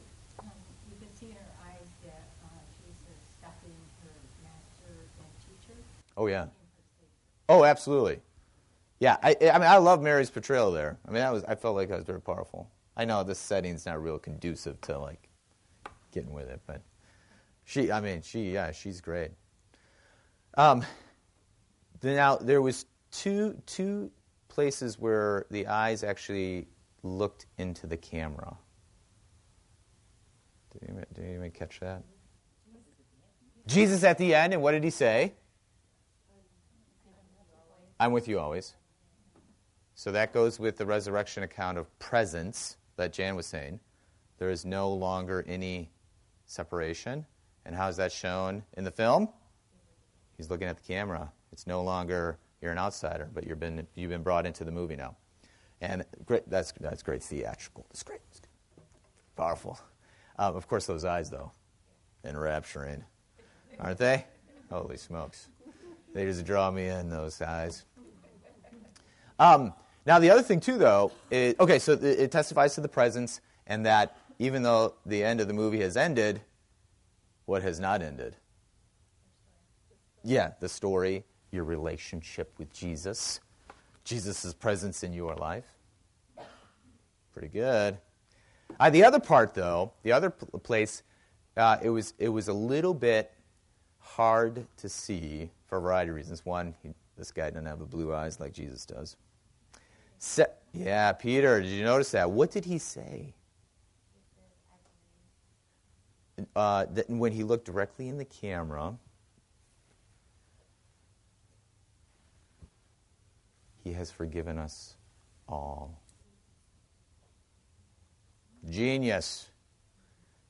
you 0.90 0.96
can 0.98 1.16
see 1.16 1.26
in 1.26 1.32
her 1.32 1.52
eyes 1.64 1.86
that 2.04 2.24
uh, 2.42 2.48
she's 2.76 3.06
respecting 3.08 3.70
her 4.02 4.10
master 4.42 4.98
and 5.18 5.28
teacher. 5.38 5.78
oh, 6.16 6.26
yeah. 6.26 6.42
in 6.42 6.48
her 6.48 6.54
statement. 6.96 7.12
Oh, 7.48 7.64
absolutely. 7.64 8.20
Yeah, 8.98 9.16
I, 9.22 9.36
I 9.42 9.58
mean, 9.58 9.68
I 9.68 9.76
love 9.76 10.02
Mary's 10.02 10.30
portrayal 10.30 10.72
there. 10.72 10.98
I 11.06 11.10
mean, 11.10 11.20
that 11.20 11.32
was, 11.32 11.44
I 11.44 11.54
felt 11.54 11.76
like 11.76 11.88
that 11.88 11.96
was 11.96 12.06
very 12.06 12.20
powerful. 12.20 12.68
I 12.96 13.04
know 13.04 13.22
this 13.22 13.38
setting's 13.38 13.86
not 13.86 14.02
real 14.02 14.18
conducive 14.18 14.80
to, 14.82 14.98
like, 14.98 15.28
getting 16.10 16.32
with 16.32 16.48
it, 16.48 16.60
but 16.66 16.82
she, 17.64 17.92
I 17.92 18.00
mean, 18.00 18.22
she, 18.22 18.52
yeah, 18.52 18.72
she's 18.72 19.00
great. 19.00 19.30
Um, 20.54 20.84
now 22.02 22.36
there 22.36 22.60
was 22.60 22.84
two 23.10 23.56
two 23.66 24.10
places 24.48 24.98
where 24.98 25.46
the 25.50 25.66
eyes 25.66 26.04
actually 26.04 26.68
looked 27.02 27.46
into 27.58 27.86
the 27.86 27.96
camera. 27.96 28.56
Did 30.72 30.82
anyone, 30.88 31.06
did 31.14 31.24
anyone 31.24 31.50
catch 31.50 31.80
that? 31.80 32.02
Jesus 33.66 34.04
at 34.04 34.18
the 34.18 34.34
end, 34.34 34.52
and 34.52 34.62
what 34.62 34.72
did 34.72 34.84
he 34.84 34.90
say? 34.90 35.34
I'm 37.98 38.12
with 38.12 38.26
you 38.26 38.40
always. 38.40 38.74
So 39.94 40.10
that 40.12 40.32
goes 40.32 40.58
with 40.58 40.76
the 40.76 40.86
resurrection 40.86 41.44
account 41.44 41.78
of 41.78 41.98
presence 41.98 42.76
that 42.96 43.12
Jan 43.12 43.36
was 43.36 43.46
saying. 43.46 43.78
There 44.38 44.50
is 44.50 44.64
no 44.64 44.92
longer 44.92 45.44
any 45.46 45.92
separation. 46.46 47.24
And 47.64 47.76
how 47.76 47.88
is 47.88 47.96
that 47.98 48.10
shown 48.10 48.64
in 48.76 48.82
the 48.82 48.90
film? 48.90 49.28
He's 50.42 50.50
looking 50.50 50.66
at 50.66 50.76
the 50.76 50.82
camera. 50.82 51.30
It's 51.52 51.68
no 51.68 51.84
longer 51.84 52.36
you're 52.60 52.72
an 52.72 52.78
outsider, 52.78 53.30
but 53.32 53.46
you've 53.46 53.60
been 53.60 53.86
you've 53.94 54.10
been 54.10 54.24
brought 54.24 54.44
into 54.44 54.64
the 54.64 54.72
movie 54.72 54.96
now, 54.96 55.16
and 55.80 56.04
great. 56.26 56.50
That's 56.50 56.72
that's 56.80 57.00
great 57.04 57.22
theatrical. 57.22 57.86
That's 57.90 58.02
great. 58.02 58.18
That's 58.28 58.40
Powerful. 59.36 59.78
Um, 60.40 60.56
of 60.56 60.66
course, 60.66 60.84
those 60.86 61.04
eyes 61.04 61.30
though, 61.30 61.52
enrapturing, 62.24 63.04
aren't 63.78 63.98
they? 63.98 64.26
Holy 64.68 64.96
smokes! 64.96 65.46
They 66.12 66.24
just 66.24 66.44
draw 66.44 66.72
me 66.72 66.88
in. 66.88 67.08
Those 67.08 67.40
eyes. 67.40 67.84
Um, 69.38 69.72
now 70.06 70.18
the 70.18 70.30
other 70.30 70.42
thing 70.42 70.58
too, 70.58 70.76
though, 70.76 71.12
is, 71.30 71.54
okay. 71.60 71.78
So 71.78 71.92
it, 71.92 72.02
it 72.02 72.32
testifies 72.32 72.74
to 72.74 72.80
the 72.80 72.88
presence, 72.88 73.40
and 73.68 73.86
that 73.86 74.18
even 74.40 74.64
though 74.64 74.94
the 75.06 75.22
end 75.22 75.40
of 75.40 75.46
the 75.46 75.54
movie 75.54 75.82
has 75.82 75.96
ended, 75.96 76.40
what 77.44 77.62
has 77.62 77.78
not 77.78 78.02
ended? 78.02 78.34
Yeah, 80.24 80.52
the 80.60 80.68
story, 80.68 81.24
your 81.50 81.64
relationship 81.64 82.52
with 82.58 82.72
Jesus, 82.72 83.40
Jesus' 84.04 84.54
presence 84.54 85.02
in 85.02 85.12
your 85.12 85.34
life. 85.34 85.64
Pretty 87.32 87.48
good. 87.48 87.98
Uh, 88.78 88.90
the 88.90 89.04
other 89.04 89.20
part, 89.20 89.54
though, 89.54 89.92
the 90.02 90.12
other 90.12 90.30
pl- 90.30 90.60
place, 90.60 91.02
uh, 91.56 91.78
it, 91.82 91.90
was, 91.90 92.14
it 92.18 92.28
was 92.28 92.48
a 92.48 92.52
little 92.52 92.94
bit 92.94 93.32
hard 93.98 94.66
to 94.76 94.88
see 94.88 95.50
for 95.66 95.78
a 95.78 95.80
variety 95.80 96.10
of 96.10 96.16
reasons. 96.16 96.44
One, 96.44 96.74
he, 96.82 96.90
this 97.16 97.30
guy 97.30 97.50
doesn't 97.50 97.66
have 97.66 97.78
the 97.78 97.84
blue 97.84 98.14
eyes 98.14 98.40
like 98.40 98.52
Jesus 98.52 98.84
does. 98.86 99.16
Se- 100.18 100.46
yeah, 100.72 101.12
Peter, 101.12 101.60
did 101.60 101.70
you 101.70 101.84
notice 101.84 102.10
that? 102.12 102.30
What 102.30 102.50
did 102.50 102.64
he 102.64 102.78
say? 102.78 103.34
Uh, 106.56 106.86
that 106.92 107.08
when 107.08 107.32
he 107.32 107.44
looked 107.44 107.66
directly 107.66 108.08
in 108.08 108.18
the 108.18 108.24
camera, 108.24 108.94
He 113.82 113.92
has 113.94 114.10
forgiven 114.10 114.58
us 114.58 114.96
all. 115.48 116.00
Genius. 118.68 119.48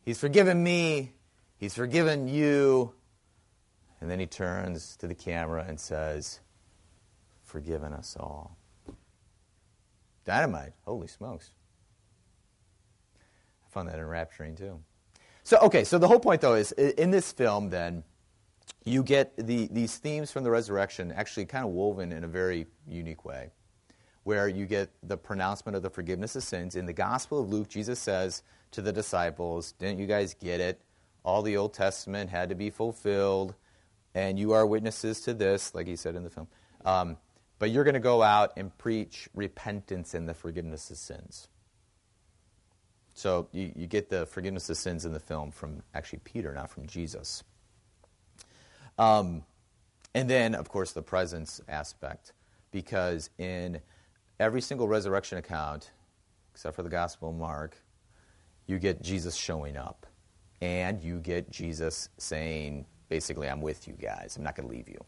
He's 0.04 0.18
forgiven 0.18 0.62
me. 0.62 1.12
He's 1.56 1.74
forgiven 1.74 2.28
you. 2.28 2.92
And 4.00 4.10
then 4.10 4.18
he 4.18 4.26
turns 4.26 4.96
to 4.96 5.06
the 5.06 5.14
camera 5.14 5.64
and 5.66 5.78
says, 5.78 6.40
Forgiven 7.44 7.92
us 7.92 8.16
all. 8.18 8.56
Dynamite. 10.24 10.72
Holy 10.84 11.06
smokes. 11.06 11.50
I 13.16 13.70
found 13.70 13.88
that 13.88 13.98
enrapturing 13.98 14.56
too. 14.56 14.80
So, 15.44 15.58
okay, 15.58 15.84
so 15.84 15.98
the 15.98 16.08
whole 16.08 16.20
point 16.20 16.40
though 16.40 16.54
is 16.54 16.72
in 16.72 17.10
this 17.10 17.32
film, 17.32 17.70
then, 17.70 18.04
you 18.84 19.02
get 19.02 19.36
the, 19.36 19.68
these 19.70 19.96
themes 19.96 20.30
from 20.30 20.44
the 20.44 20.50
resurrection 20.50 21.12
actually 21.12 21.46
kind 21.46 21.64
of 21.64 21.70
woven 21.70 22.12
in 22.12 22.24
a 22.24 22.28
very 22.28 22.66
unique 22.88 23.24
way, 23.24 23.50
where 24.24 24.48
you 24.48 24.66
get 24.66 24.90
the 25.02 25.16
pronouncement 25.16 25.76
of 25.76 25.82
the 25.82 25.90
forgiveness 25.90 26.34
of 26.36 26.42
sins. 26.42 26.74
In 26.74 26.86
the 26.86 26.92
Gospel 26.92 27.40
of 27.40 27.48
Luke, 27.48 27.68
Jesus 27.68 28.00
says 28.00 28.42
to 28.72 28.82
the 28.82 28.92
disciples, 28.92 29.72
Didn't 29.72 29.98
you 29.98 30.06
guys 30.06 30.34
get 30.34 30.60
it? 30.60 30.80
All 31.24 31.42
the 31.42 31.56
Old 31.56 31.74
Testament 31.74 32.30
had 32.30 32.48
to 32.48 32.54
be 32.56 32.70
fulfilled, 32.70 33.54
and 34.14 34.38
you 34.38 34.52
are 34.52 34.66
witnesses 34.66 35.20
to 35.22 35.34
this, 35.34 35.74
like 35.74 35.86
he 35.86 35.94
said 35.94 36.16
in 36.16 36.24
the 36.24 36.30
film. 36.30 36.48
Um, 36.84 37.16
but 37.60 37.70
you're 37.70 37.84
going 37.84 37.94
to 37.94 38.00
go 38.00 38.22
out 38.22 38.52
and 38.56 38.76
preach 38.76 39.28
repentance 39.34 40.14
and 40.14 40.28
the 40.28 40.34
forgiveness 40.34 40.90
of 40.90 40.96
sins. 40.96 41.46
So 43.14 43.48
you, 43.52 43.70
you 43.76 43.86
get 43.86 44.08
the 44.08 44.26
forgiveness 44.26 44.68
of 44.68 44.76
sins 44.76 45.04
in 45.04 45.12
the 45.12 45.20
film 45.20 45.52
from 45.52 45.82
actually 45.94 46.20
Peter, 46.24 46.52
not 46.54 46.70
from 46.70 46.86
Jesus. 46.86 47.44
Um, 48.98 49.44
and 50.14 50.28
then, 50.28 50.54
of 50.54 50.68
course, 50.68 50.92
the 50.92 51.02
presence 51.02 51.60
aspect, 51.68 52.32
because 52.70 53.30
in 53.38 53.80
every 54.38 54.60
single 54.60 54.88
resurrection 54.88 55.38
account, 55.38 55.90
except 56.52 56.76
for 56.76 56.82
the 56.82 56.90
Gospel 56.90 57.30
of 57.30 57.36
Mark, 57.36 57.76
you 58.66 58.78
get 58.78 59.02
Jesus 59.02 59.34
showing 59.34 59.76
up. 59.76 60.06
And 60.60 61.02
you 61.02 61.18
get 61.18 61.50
Jesus 61.50 62.08
saying, 62.18 62.86
basically, 63.08 63.48
I'm 63.48 63.60
with 63.60 63.88
you 63.88 63.94
guys. 63.94 64.36
I'm 64.36 64.44
not 64.44 64.54
going 64.54 64.68
to 64.68 64.74
leave 64.74 64.88
you. 64.88 65.04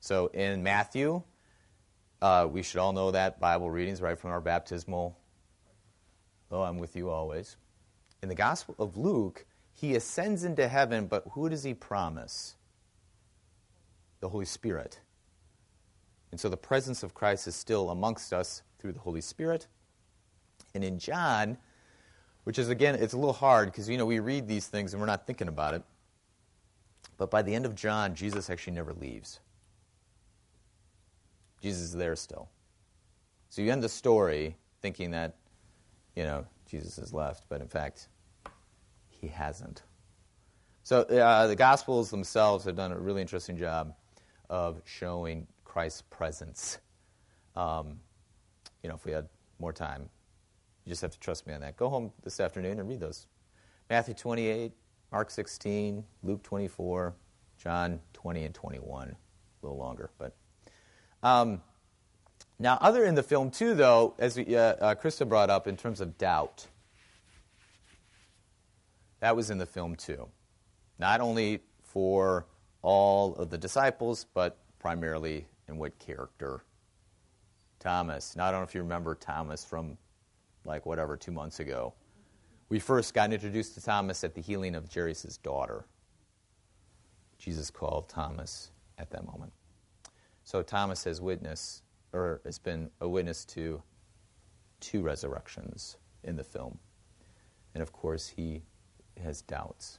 So 0.00 0.26
in 0.28 0.62
Matthew, 0.62 1.22
uh, 2.20 2.48
we 2.50 2.62
should 2.62 2.80
all 2.80 2.92
know 2.92 3.12
that 3.12 3.38
Bible 3.38 3.70
readings 3.70 4.00
right 4.00 4.18
from 4.18 4.30
our 4.30 4.40
baptismal. 4.40 5.16
Oh, 6.50 6.62
I'm 6.62 6.78
with 6.78 6.96
you 6.96 7.08
always. 7.10 7.56
In 8.22 8.28
the 8.28 8.34
Gospel 8.34 8.74
of 8.78 8.96
Luke, 8.96 9.44
he 9.76 9.94
ascends 9.94 10.42
into 10.42 10.68
heaven, 10.68 11.06
but 11.06 11.24
who 11.32 11.50
does 11.50 11.62
he 11.62 11.74
promise? 11.74 12.56
The 14.20 14.30
Holy 14.30 14.46
Spirit. 14.46 15.00
And 16.30 16.40
so 16.40 16.48
the 16.48 16.56
presence 16.56 17.02
of 17.02 17.12
Christ 17.12 17.46
is 17.46 17.54
still 17.54 17.90
amongst 17.90 18.32
us 18.32 18.62
through 18.78 18.92
the 18.92 19.00
Holy 19.00 19.20
Spirit. 19.20 19.66
And 20.74 20.82
in 20.82 20.98
John, 20.98 21.58
which 22.44 22.58
is 22.58 22.70
again, 22.70 22.94
it's 22.94 23.12
a 23.12 23.18
little 23.18 23.34
hard 23.34 23.70
because 23.70 23.86
you 23.86 23.98
know 23.98 24.06
we 24.06 24.18
read 24.18 24.48
these 24.48 24.66
things 24.66 24.94
and 24.94 25.00
we're 25.00 25.06
not 25.06 25.26
thinking 25.26 25.48
about 25.48 25.74
it. 25.74 25.82
But 27.18 27.30
by 27.30 27.42
the 27.42 27.54
end 27.54 27.66
of 27.66 27.74
John, 27.74 28.14
Jesus 28.14 28.48
actually 28.48 28.74
never 28.74 28.94
leaves. 28.94 29.40
Jesus 31.60 31.82
is 31.82 31.92
there 31.92 32.16
still. 32.16 32.48
So 33.50 33.60
you 33.60 33.70
end 33.70 33.82
the 33.82 33.88
story 33.90 34.56
thinking 34.80 35.10
that, 35.10 35.36
you 36.14 36.22
know, 36.22 36.46
Jesus 36.66 36.96
has 36.96 37.12
left, 37.12 37.44
but 37.50 37.60
in 37.60 37.68
fact, 37.68 38.08
he 39.20 39.28
hasn't. 39.28 39.82
So 40.82 41.00
uh, 41.02 41.46
the 41.46 41.56
Gospels 41.56 42.10
themselves 42.10 42.64
have 42.64 42.76
done 42.76 42.92
a 42.92 42.98
really 42.98 43.20
interesting 43.20 43.56
job 43.56 43.94
of 44.48 44.80
showing 44.84 45.46
Christ's 45.64 46.02
presence. 46.02 46.78
Um, 47.56 48.00
you 48.82 48.88
know, 48.88 48.94
if 48.94 49.04
we 49.04 49.12
had 49.12 49.28
more 49.58 49.72
time, 49.72 50.08
you 50.84 50.90
just 50.90 51.02
have 51.02 51.10
to 51.10 51.18
trust 51.18 51.46
me 51.46 51.54
on 51.54 51.60
that. 51.62 51.76
Go 51.76 51.88
home 51.88 52.12
this 52.22 52.38
afternoon 52.38 52.78
and 52.78 52.88
read 52.88 53.00
those. 53.00 53.26
Matthew 53.90 54.14
28, 54.14 54.72
Mark 55.10 55.30
16, 55.30 56.04
Luke 56.22 56.42
24, 56.42 57.14
John 57.58 58.00
20 58.12 58.44
and 58.44 58.54
21. 58.54 59.08
A 59.08 59.16
little 59.62 59.78
longer, 59.78 60.10
but. 60.18 60.36
Um, 61.22 61.62
now, 62.58 62.78
other 62.80 63.04
in 63.04 63.14
the 63.14 63.22
film, 63.22 63.50
too, 63.50 63.74
though, 63.74 64.14
as 64.18 64.36
we, 64.36 64.56
uh, 64.56 64.60
uh, 64.60 64.94
Krista 64.94 65.28
brought 65.28 65.50
up 65.50 65.66
in 65.66 65.76
terms 65.76 66.00
of 66.00 66.16
doubt, 66.16 66.66
that 69.20 69.34
was 69.34 69.50
in 69.50 69.58
the 69.58 69.66
film, 69.66 69.94
too. 69.96 70.28
Not 70.98 71.20
only 71.20 71.60
for 71.82 72.46
all 72.82 73.34
of 73.36 73.50
the 73.50 73.58
disciples, 73.58 74.26
but 74.34 74.58
primarily 74.78 75.46
in 75.68 75.78
what 75.78 75.98
character? 75.98 76.62
Thomas. 77.78 78.36
Now, 78.36 78.46
I 78.46 78.50
don't 78.50 78.60
know 78.60 78.64
if 78.64 78.74
you 78.74 78.82
remember 78.82 79.14
Thomas 79.14 79.64
from, 79.64 79.96
like, 80.64 80.86
whatever, 80.86 81.16
two 81.16 81.32
months 81.32 81.60
ago. 81.60 81.94
We 82.68 82.78
first 82.78 83.14
got 83.14 83.32
introduced 83.32 83.74
to 83.74 83.80
Thomas 83.82 84.24
at 84.24 84.34
the 84.34 84.40
healing 84.40 84.74
of 84.74 84.92
Jairus' 84.92 85.36
daughter. 85.36 85.86
Jesus 87.38 87.70
called 87.70 88.08
Thomas 88.08 88.70
at 88.98 89.10
that 89.10 89.24
moment. 89.24 89.52
So 90.42 90.62
Thomas 90.62 91.04
has 91.04 91.20
witnessed 91.20 91.82
or 92.12 92.40
has 92.44 92.58
been 92.58 92.90
a 93.00 93.08
witness 93.08 93.44
to 93.46 93.82
two 94.80 95.02
resurrections 95.02 95.96
in 96.24 96.36
the 96.36 96.44
film. 96.44 96.78
And 97.74 97.82
of 97.82 97.92
course, 97.92 98.28
he 98.28 98.62
has 99.22 99.42
doubts. 99.42 99.98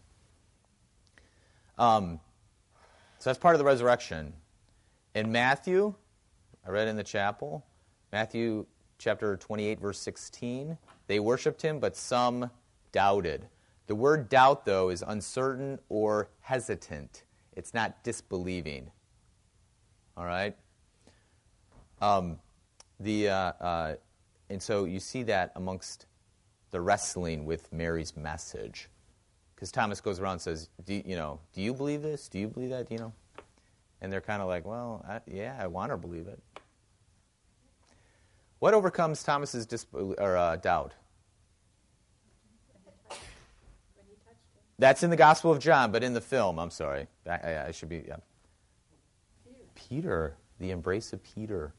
Um, 1.77 2.19
so 3.19 3.29
that's 3.29 3.39
part 3.39 3.55
of 3.55 3.59
the 3.59 3.65
resurrection. 3.65 4.33
In 5.15 5.31
Matthew, 5.31 5.93
I 6.65 6.69
read 6.69 6.87
in 6.87 6.95
the 6.95 7.03
chapel, 7.03 7.65
Matthew 8.11 8.65
chapter 8.97 9.37
28, 9.37 9.79
verse 9.79 9.99
16, 9.99 10.77
they 11.07 11.19
worshiped 11.19 11.61
him, 11.61 11.79
but 11.79 11.95
some 11.95 12.49
doubted. 12.91 13.47
The 13.87 13.95
word 13.95 14.29
doubt, 14.29 14.65
though, 14.65 14.89
is 14.89 15.03
uncertain 15.07 15.79
or 15.89 16.29
hesitant, 16.41 17.23
it's 17.55 17.73
not 17.73 18.03
disbelieving. 18.03 18.91
All 20.15 20.25
right? 20.25 20.55
Um, 22.01 22.37
the, 22.99 23.29
uh, 23.29 23.51
uh, 23.59 23.95
and 24.49 24.61
so 24.61 24.85
you 24.85 24.99
see 24.99 25.23
that 25.23 25.51
amongst 25.55 26.05
the 26.71 26.81
wrestling 26.81 27.45
with 27.45 27.71
Mary's 27.71 28.15
message. 28.15 28.89
Because 29.57 29.71
Thomas 29.71 29.99
goes 30.01 30.19
around 30.19 30.33
and 30.33 30.41
says, 30.41 30.69
do, 30.85 31.01
you 31.03 31.15
know, 31.15 31.39
do 31.51 31.63
you 31.63 31.73
believe 31.73 32.03
this? 32.03 32.29
Do 32.29 32.37
you 32.37 32.47
believe 32.47 32.69
that? 32.69 32.91
You 32.91 32.99
know? 32.99 33.13
And 34.01 34.13
they're 34.13 34.21
kind 34.21 34.39
of 34.39 34.47
like, 34.47 34.65
well, 34.65 35.03
I, 35.09 35.19
yeah, 35.25 35.57
I 35.59 35.65
want 35.65 35.91
to 35.91 35.97
believe 35.97 36.27
it. 36.27 36.39
What 38.59 38.75
overcomes 38.75 39.23
Thomas's 39.23 39.67
or, 39.93 40.37
uh, 40.37 40.57
doubt? 40.57 40.93
That's 44.77 45.01
in 45.01 45.09
the 45.09 45.17
Gospel 45.17 45.51
of 45.51 45.57
John, 45.57 45.91
but 45.91 46.03
in 46.03 46.13
the 46.13 46.21
film, 46.21 46.59
I'm 46.59 46.69
sorry. 46.69 47.07
I, 47.27 47.31
I, 47.31 47.65
I 47.69 47.71
should 47.71 47.89
be, 47.89 48.03
yeah. 48.07 48.17
Peter, 49.73 50.35
the 50.59 50.69
embrace 50.69 51.13
of 51.13 51.23
Peter. 51.23 51.73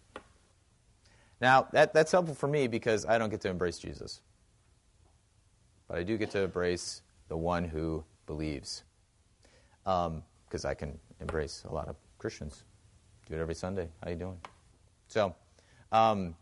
Now, 1.40 1.68
that, 1.70 1.94
that's 1.94 2.11
helpful 2.11 2.35
for 2.35 2.49
me 2.49 2.66
because 2.66 3.06
I 3.06 3.18
don't 3.18 3.30
get 3.30 3.40
to 3.42 3.49
embrace 3.49 3.78
Jesus. 3.78 4.20
But 5.87 5.99
I 5.99 6.02
do 6.02 6.18
get 6.18 6.32
to 6.32 6.40
embrace 6.40 7.02
the 7.28 7.37
one 7.37 7.64
who 7.64 8.04
believes. 8.26 8.82
Because 9.85 10.64
um, 10.64 10.70
I 10.70 10.75
can 10.75 10.99
embrace 11.20 11.64
a 11.68 11.73
lot 11.73 11.88
of 11.88 11.97
Christians. 12.18 12.64
Do 13.28 13.35
it 13.35 13.40
every 13.40 13.54
Sunday. 13.54 13.88
How 14.02 14.11
you 14.11 14.16
doing? 14.16 14.38
So, 15.08 15.35
um, 15.92 16.35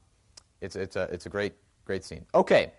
it's, 0.61 0.76
it's, 0.76 0.97
a, 0.97 1.02
it's 1.12 1.26
a 1.26 1.28
great, 1.28 1.55
great 1.85 2.05
scene. 2.05 2.25
Okay. 2.35 2.73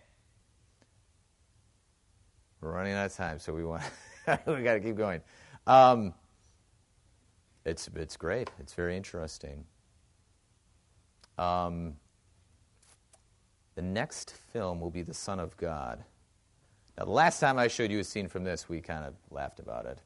We're 2.62 2.72
running 2.72 2.94
out 2.94 3.06
of 3.06 3.16
time, 3.16 3.40
so 3.40 3.54
we 3.54 3.64
want 3.64 3.84
we 4.48 4.64
got 4.64 4.74
to 4.74 4.80
keep 4.80 4.98
going. 4.98 5.22
Um, 5.68 6.14
it's, 7.66 7.90
it's 7.96 8.18
great. 8.18 8.50
It's 8.60 8.74
very 8.74 8.98
interesting. 8.98 9.66
Um, 11.38 11.96
the 13.76 13.82
next 13.82 14.32
film 14.32 14.80
will 14.80 14.90
be 14.90 15.04
The 15.04 15.14
Son 15.14 15.40
of 15.40 15.56
God. 15.58 16.04
Now, 16.98 17.06
the 17.06 17.12
last 17.12 17.40
time 17.40 17.60
I 17.60 17.68
showed 17.68 17.92
you 17.92 18.00
a 18.00 18.04
scene 18.04 18.28
from 18.28 18.44
this, 18.44 18.68
we 18.68 18.82
kind 18.82 19.06
of 19.06 19.14
laughed 19.30 19.60
about 19.60 19.86
it. 19.86 20.00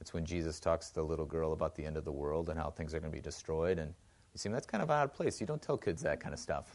It's 0.00 0.14
when 0.14 0.24
Jesus 0.24 0.58
talks 0.58 0.88
to 0.88 0.94
the 0.94 1.02
little 1.02 1.26
girl 1.26 1.52
about 1.52 1.76
the 1.76 1.84
end 1.84 1.98
of 1.98 2.06
the 2.06 2.12
world 2.12 2.48
and 2.48 2.58
how 2.58 2.70
things 2.70 2.94
are 2.94 3.00
going 3.00 3.12
to 3.12 3.16
be 3.16 3.20
destroyed. 3.20 3.78
And 3.78 3.92
you 4.32 4.38
see, 4.38 4.48
that's 4.48 4.66
kind 4.66 4.82
of 4.82 4.90
out 4.90 5.04
of 5.04 5.12
place. 5.12 5.40
You 5.40 5.46
don't 5.46 5.60
tell 5.60 5.76
kids 5.76 6.00
that 6.02 6.18
kind 6.20 6.32
of 6.32 6.40
stuff. 6.40 6.72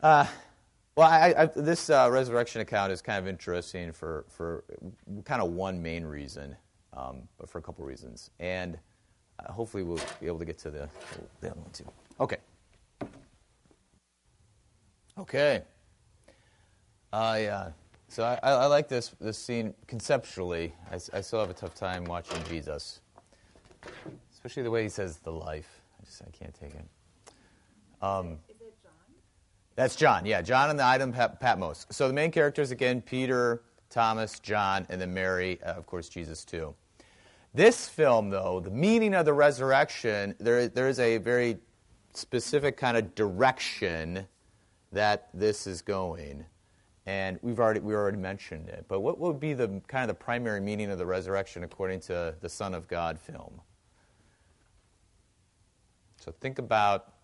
Uh, 0.00 0.26
well, 0.94 1.08
I, 1.08 1.34
I, 1.36 1.46
this 1.46 1.90
uh, 1.90 2.08
resurrection 2.08 2.60
account 2.60 2.92
is 2.92 3.02
kind 3.02 3.18
of 3.18 3.26
interesting 3.26 3.90
for, 3.90 4.24
for 4.28 4.62
kind 5.24 5.42
of 5.42 5.50
one 5.50 5.82
main 5.82 6.04
reason, 6.04 6.56
um, 6.92 7.22
but 7.36 7.50
for 7.50 7.58
a 7.58 7.62
couple 7.62 7.84
reasons. 7.84 8.30
And 8.38 8.78
uh, 9.40 9.52
hopefully 9.52 9.82
we'll 9.82 10.00
be 10.20 10.28
able 10.28 10.38
to 10.38 10.44
get 10.44 10.58
to 10.58 10.70
the, 10.70 10.88
the 11.40 11.50
other 11.50 11.60
one 11.60 11.70
too. 11.72 11.84
Okay. 12.20 12.36
Okay. 15.18 15.62
I, 17.12 17.46
uh, 17.46 17.70
so 18.08 18.24
I, 18.24 18.38
I, 18.42 18.66
like 18.66 18.88
this, 18.88 19.14
this 19.20 19.38
scene 19.38 19.74
conceptually. 19.86 20.74
I, 20.90 20.96
I, 21.12 21.20
still 21.20 21.40
have 21.40 21.50
a 21.50 21.54
tough 21.54 21.74
time 21.74 22.04
watching 22.04 22.42
Jesus, 22.44 23.00
especially 24.32 24.62
the 24.62 24.70
way 24.70 24.82
he 24.82 24.88
says 24.88 25.16
the 25.18 25.32
life. 25.32 25.80
I 26.00 26.04
just 26.04 26.22
I 26.22 26.30
can't 26.30 26.54
take 26.54 26.74
it. 26.74 26.84
Um, 28.02 28.38
Is 28.48 28.56
it 28.60 28.74
John? 28.82 28.92
that's 29.74 29.96
John. 29.96 30.26
Yeah, 30.26 30.42
John 30.42 30.70
and 30.70 30.78
the 30.78 30.84
item 30.84 31.12
Pat- 31.12 31.40
Patmos. 31.40 31.86
So 31.90 32.08
the 32.08 32.14
main 32.14 32.30
characters 32.30 32.70
again: 32.70 33.00
Peter, 33.00 33.62
Thomas, 33.90 34.38
John, 34.38 34.86
and 34.90 35.00
then 35.00 35.14
Mary. 35.14 35.58
Uh, 35.62 35.72
of 35.72 35.86
course, 35.86 36.08
Jesus 36.08 36.44
too. 36.44 36.74
This 37.54 37.88
film, 37.88 38.28
though, 38.28 38.60
the 38.60 38.70
meaning 38.70 39.14
of 39.14 39.24
the 39.24 39.32
resurrection, 39.32 40.34
there, 40.38 40.68
there 40.68 40.88
is 40.88 41.00
a 41.00 41.16
very 41.16 41.56
specific 42.12 42.76
kind 42.76 42.96
of 42.96 43.14
direction 43.14 44.26
that 44.92 45.28
this 45.32 45.66
is 45.66 45.80
going. 45.80 46.44
And 47.08 47.38
we've 47.40 47.58
already, 47.58 47.80
we 47.80 47.94
already 47.94 48.18
mentioned 48.18 48.68
it. 48.68 48.84
But 48.86 49.00
what 49.00 49.18
would 49.18 49.40
be 49.40 49.54
the 49.54 49.80
kind 49.88 50.02
of 50.02 50.08
the 50.08 50.22
primary 50.22 50.60
meaning 50.60 50.90
of 50.90 50.98
the 50.98 51.06
resurrection 51.06 51.64
according 51.64 52.00
to 52.00 52.34
the 52.42 52.50
Son 52.50 52.74
of 52.74 52.86
God 52.86 53.18
film? 53.18 53.62
So 56.18 56.34
think 56.38 56.58
about, 56.58 57.14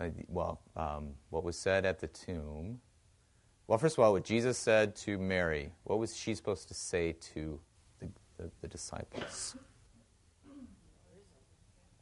uh, 0.00 0.08
well, 0.26 0.60
um, 0.74 1.10
what 1.30 1.44
was 1.44 1.56
said 1.56 1.86
at 1.86 2.00
the 2.00 2.08
tomb. 2.08 2.80
Well, 3.68 3.78
first 3.78 3.96
of 3.96 4.02
all, 4.02 4.10
what 4.10 4.24
Jesus 4.24 4.58
said 4.58 4.96
to 4.96 5.18
Mary, 5.18 5.70
what 5.84 6.00
was 6.00 6.16
she 6.16 6.34
supposed 6.34 6.66
to 6.66 6.74
say 6.74 7.12
to 7.34 7.60
the, 8.00 8.08
the, 8.38 8.50
the 8.60 8.66
disciples? 8.66 9.54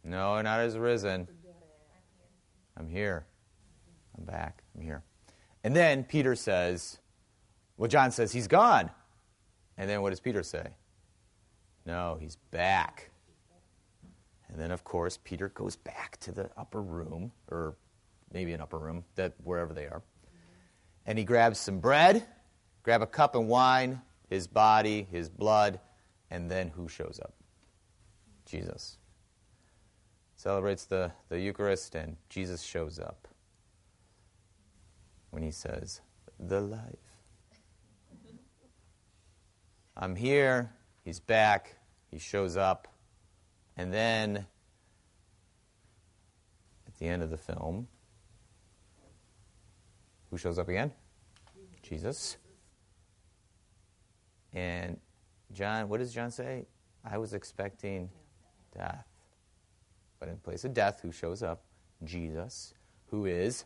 No, 0.02 0.40
not 0.40 0.60
as 0.60 0.78
risen. 0.78 1.28
I'm 2.78 2.88
here. 2.88 3.26
Back. 4.20 4.62
I'm 4.76 4.82
here. 4.82 5.02
And 5.64 5.74
then 5.74 6.04
Peter 6.04 6.34
says, 6.34 6.98
well, 7.76 7.88
John 7.88 8.10
says, 8.10 8.32
he's 8.32 8.48
gone. 8.48 8.90
And 9.76 9.88
then 9.88 10.02
what 10.02 10.10
does 10.10 10.20
Peter 10.20 10.42
say? 10.42 10.68
No, 11.86 12.18
he's 12.20 12.36
back. 12.50 13.10
And 14.48 14.60
then, 14.60 14.70
of 14.70 14.84
course, 14.84 15.18
Peter 15.22 15.48
goes 15.50 15.76
back 15.76 16.18
to 16.20 16.32
the 16.32 16.50
upper 16.56 16.82
room, 16.82 17.32
or 17.50 17.76
maybe 18.32 18.52
an 18.52 18.60
upper 18.60 18.78
room, 18.78 19.04
that 19.14 19.32
wherever 19.44 19.72
they 19.72 19.86
are. 19.86 20.02
And 21.06 21.18
he 21.18 21.24
grabs 21.24 21.58
some 21.58 21.78
bread, 21.78 22.26
grab 22.82 23.00
a 23.00 23.06
cup 23.06 23.34
and 23.34 23.48
wine, 23.48 24.00
his 24.28 24.46
body, 24.46 25.06
his 25.10 25.28
blood, 25.28 25.80
and 26.30 26.50
then 26.50 26.68
who 26.68 26.88
shows 26.88 27.20
up? 27.22 27.32
Jesus 28.44 28.98
celebrates 30.36 30.84
the, 30.84 31.12
the 31.28 31.38
Eucharist, 31.38 31.94
and 31.94 32.16
Jesus 32.28 32.62
shows 32.62 32.98
up 32.98 33.28
when 35.30 35.42
he 35.42 35.50
says, 35.50 36.00
The 36.38 36.60
life. 36.60 36.80
I'm 39.96 40.16
here, 40.16 40.72
he's 41.04 41.20
back, 41.20 41.76
he 42.10 42.18
shows 42.18 42.56
up, 42.56 42.88
and 43.76 43.92
then 43.92 44.46
at 46.86 46.98
the 46.98 47.06
end 47.06 47.22
of 47.22 47.30
the 47.30 47.36
film, 47.36 47.86
who 50.30 50.38
shows 50.38 50.58
up 50.58 50.68
again? 50.68 50.92
Jesus. 51.82 52.36
And 54.52 54.98
John, 55.52 55.88
what 55.88 55.98
does 55.98 56.12
John 56.12 56.30
say? 56.30 56.66
I 57.04 57.18
was 57.18 57.34
expecting 57.34 58.10
death. 58.76 59.06
But 60.18 60.28
in 60.28 60.36
place 60.36 60.64
of 60.64 60.74
death, 60.74 61.00
who 61.02 61.12
shows 61.12 61.42
up? 61.42 61.62
Jesus, 62.04 62.74
who 63.06 63.26
is 63.26 63.64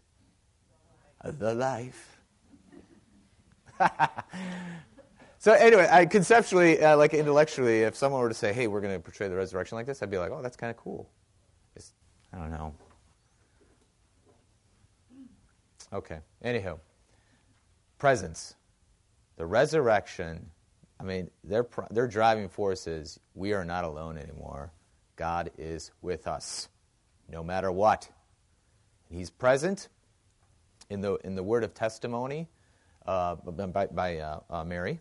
the 1.25 1.55
life. 1.55 2.19
so 5.39 5.53
anyway, 5.53 5.89
I 5.91 6.07
conceptually, 6.07 6.81
uh, 6.81 6.97
like 6.97 7.15
intellectually, 7.15 7.83
if 7.83 7.97
someone 7.97 8.21
were 8.21 8.29
to 8.29 8.35
say, 8.35 8.53
"Hey, 8.53 8.67
we're 8.67 8.81
going 8.81 8.95
to 8.95 9.01
portray 9.01 9.29
the 9.29 9.37
resurrection 9.37 9.77
like 9.77 9.87
this," 9.87 10.03
I'd 10.03 10.11
be 10.11 10.19
like, 10.19 10.31
"Oh, 10.31 10.43
that's 10.43 10.57
kind 10.57 10.71
of 10.71 10.77
cool." 10.77 11.09
Just, 11.75 11.95
I 12.33 12.39
don't 12.39 12.51
know. 12.51 12.75
Okay. 15.93 16.19
Anyhow, 16.43 16.79
presence. 17.99 18.55
The 19.37 19.47
resurrection, 19.47 20.51
I 21.01 21.05
mean, 21.05 21.31
their, 21.43 21.67
their 21.91 22.07
driving 22.07 22.49
force 22.49 22.87
is 22.87 23.19
we 23.35 23.53
are 23.53 23.65
not 23.65 23.85
alone 23.85 24.19
anymore. 24.19 24.73
God 25.17 25.51
is 25.59 25.91
with 26.03 26.27
us, 26.27 26.69
no 27.29 27.43
matter 27.43 27.71
what. 27.71 28.09
He's 29.09 29.31
present 29.31 29.89
in 30.91 31.01
the, 31.01 31.15
in 31.25 31.35
the 31.35 31.43
word 31.43 31.65
of 31.65 31.75
testimony 31.75 32.49
uh, 33.07 33.35
by, 33.37 33.87
by 33.87 34.19
uh, 34.19 34.41
uh, 34.51 34.65
Mary, 34.65 35.01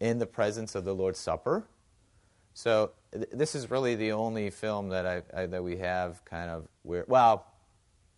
in 0.00 0.18
the 0.18 0.26
presence 0.26 0.74
of 0.74 0.84
the 0.84 0.94
Lord's 0.94 1.18
Supper. 1.18 1.66
So 2.52 2.92
th- 3.12 3.28
this 3.32 3.54
is 3.54 3.70
really 3.70 3.94
the 3.94 4.12
only 4.12 4.50
film 4.50 4.88
that 4.90 5.06
I, 5.06 5.22
I, 5.34 5.46
that 5.46 5.62
we 5.62 5.76
have 5.78 6.24
kind 6.24 6.50
of 6.50 6.68
where 6.82 7.04
well, 7.08 7.46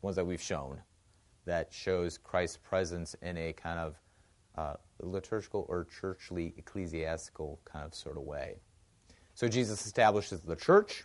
ones 0.02 0.16
that 0.16 0.26
we've 0.26 0.42
shown 0.42 0.80
that 1.46 1.72
shows 1.72 2.18
Christ's 2.18 2.58
presence 2.58 3.14
in 3.22 3.36
a 3.36 3.52
kind 3.52 3.78
of 3.78 3.94
uh, 4.56 4.74
liturgical 5.00 5.64
or 5.68 5.86
churchly 6.00 6.52
ecclesiastical 6.58 7.60
kind 7.64 7.84
of 7.84 7.94
sort 7.94 8.16
of 8.16 8.24
way. 8.24 8.56
So 9.34 9.48
Jesus 9.48 9.86
establishes 9.86 10.40
the 10.40 10.56
church, 10.56 11.04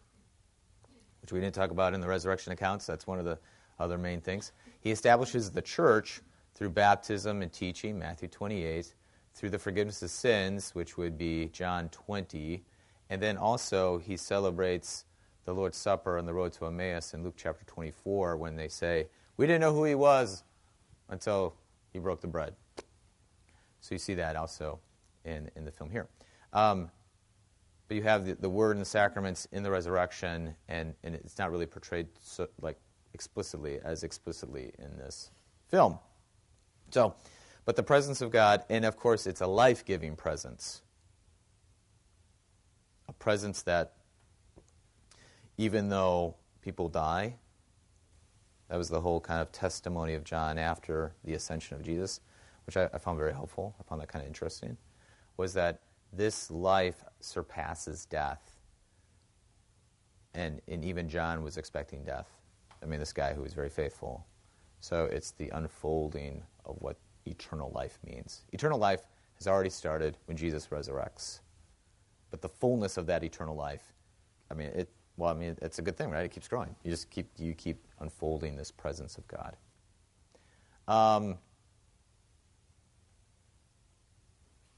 which 1.21 1.31
we 1.31 1.39
didn't 1.39 1.55
talk 1.55 1.71
about 1.71 1.93
in 1.93 2.01
the 2.01 2.07
resurrection 2.07 2.51
accounts. 2.53 2.85
That's 2.85 3.05
one 3.05 3.19
of 3.19 3.25
the 3.25 3.37
other 3.79 3.97
main 3.97 4.21
things. 4.21 4.51
He 4.81 4.91
establishes 4.91 5.51
the 5.51 5.61
church 5.61 6.21
through 6.55 6.71
baptism 6.71 7.41
and 7.41 7.53
teaching, 7.53 7.97
Matthew 7.97 8.27
28, 8.27 8.93
through 9.33 9.51
the 9.51 9.59
forgiveness 9.59 10.01
of 10.01 10.09
sins, 10.09 10.75
which 10.75 10.97
would 10.97 11.17
be 11.17 11.47
John 11.47 11.89
20, 11.89 12.63
and 13.09 13.21
then 13.21 13.37
also 13.37 13.99
he 13.99 14.17
celebrates 14.17 15.05
the 15.45 15.53
Lord's 15.53 15.77
Supper 15.77 16.17
on 16.17 16.25
the 16.25 16.33
road 16.33 16.51
to 16.53 16.65
Emmaus 16.65 17.13
in 17.13 17.23
Luke 17.23 17.35
chapter 17.37 17.63
24 17.65 18.37
when 18.37 18.55
they 18.55 18.67
say, 18.67 19.07
We 19.37 19.47
didn't 19.47 19.61
know 19.61 19.73
who 19.73 19.83
he 19.85 19.95
was 19.95 20.43
until 21.09 21.55
he 21.93 21.99
broke 21.99 22.21
the 22.21 22.27
bread. 22.27 22.55
So 23.79 23.95
you 23.95 23.99
see 23.99 24.13
that 24.15 24.35
also 24.35 24.79
in, 25.25 25.49
in 25.55 25.65
the 25.65 25.71
film 25.71 25.89
here. 25.89 26.07
Um, 26.53 26.89
but 27.87 27.97
you 27.97 28.03
have 28.03 28.25
the, 28.25 28.35
the 28.35 28.49
word 28.49 28.71
and 28.71 28.81
the 28.81 28.89
sacraments 28.89 29.47
in 29.51 29.63
the 29.63 29.71
resurrection, 29.71 30.55
and, 30.69 30.93
and 31.03 31.15
it's 31.15 31.37
not 31.37 31.51
really 31.51 31.65
portrayed 31.65 32.07
so, 32.21 32.47
like 32.61 32.79
explicitly 33.13 33.79
as 33.83 34.03
explicitly 34.03 34.71
in 34.79 34.97
this 34.97 35.31
film. 35.67 35.99
So, 36.91 37.15
but 37.65 37.75
the 37.75 37.83
presence 37.83 38.21
of 38.21 38.31
God, 38.31 38.63
and 38.69 38.85
of 38.85 38.97
course, 38.97 39.27
it's 39.27 39.41
a 39.41 39.47
life 39.47 39.85
giving 39.85 40.15
presence. 40.15 40.81
A 43.07 43.13
presence 43.13 43.61
that, 43.63 43.93
even 45.57 45.89
though 45.89 46.35
people 46.61 46.89
die, 46.89 47.35
that 48.69 48.77
was 48.77 48.89
the 48.89 49.01
whole 49.01 49.19
kind 49.19 49.41
of 49.41 49.51
testimony 49.51 50.13
of 50.13 50.23
John 50.23 50.57
after 50.57 51.13
the 51.23 51.33
ascension 51.33 51.75
of 51.75 51.83
Jesus, 51.83 52.21
which 52.65 52.77
I, 52.77 52.89
I 52.93 52.97
found 52.97 53.17
very 53.17 53.33
helpful. 53.33 53.75
I 53.79 53.83
found 53.83 54.01
that 54.01 54.07
kind 54.07 54.23
of 54.23 54.27
interesting. 54.27 54.77
Was 55.37 55.53
that 55.53 55.81
this 56.13 56.51
life 56.51 57.03
surpasses 57.19 58.05
death. 58.05 58.59
And, 60.33 60.61
and 60.67 60.83
even 60.83 61.09
John 61.09 61.43
was 61.43 61.57
expecting 61.57 62.03
death. 62.03 62.27
I 62.81 62.85
mean, 62.85 62.99
this 62.99 63.13
guy 63.13 63.33
who 63.33 63.41
was 63.41 63.53
very 63.53 63.69
faithful. 63.69 64.25
So 64.79 65.05
it's 65.05 65.31
the 65.31 65.49
unfolding 65.49 66.43
of 66.65 66.77
what 66.79 66.97
eternal 67.25 67.71
life 67.73 67.99
means. 68.05 68.41
Eternal 68.51 68.79
life 68.79 69.07
has 69.37 69.47
already 69.47 69.69
started 69.69 70.17
when 70.25 70.37
Jesus 70.37 70.67
resurrects. 70.67 71.39
But 72.31 72.41
the 72.41 72.49
fullness 72.49 72.97
of 72.97 73.05
that 73.07 73.23
eternal 73.23 73.55
life, 73.55 73.93
I 74.49 74.53
mean, 74.53 74.67
it, 74.67 74.89
well, 75.17 75.29
I 75.29 75.33
mean, 75.33 75.57
it's 75.61 75.79
a 75.79 75.81
good 75.81 75.97
thing, 75.97 76.09
right? 76.09 76.25
It 76.25 76.31
keeps 76.31 76.47
growing. 76.47 76.75
You 76.83 76.91
just 76.91 77.09
keep, 77.09 77.27
you 77.37 77.53
keep 77.53 77.83
unfolding 77.99 78.55
this 78.55 78.71
presence 78.71 79.17
of 79.17 79.27
God. 79.27 79.55
Um, 80.87 81.37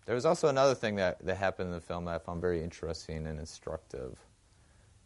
there 0.06 0.16
was 0.16 0.26
also 0.26 0.50
another 0.50 0.76
thing 0.76 0.96
that, 0.96 1.24
that 1.26 1.38
happened 1.38 1.70
in 1.70 1.74
the 1.74 1.82
film 1.82 2.06
that 2.06 2.16
I 2.16 2.20
found 2.20 2.42
very 2.42 2.62
interesting 2.62 3.26
and 3.28 3.39
instructive 3.39 4.18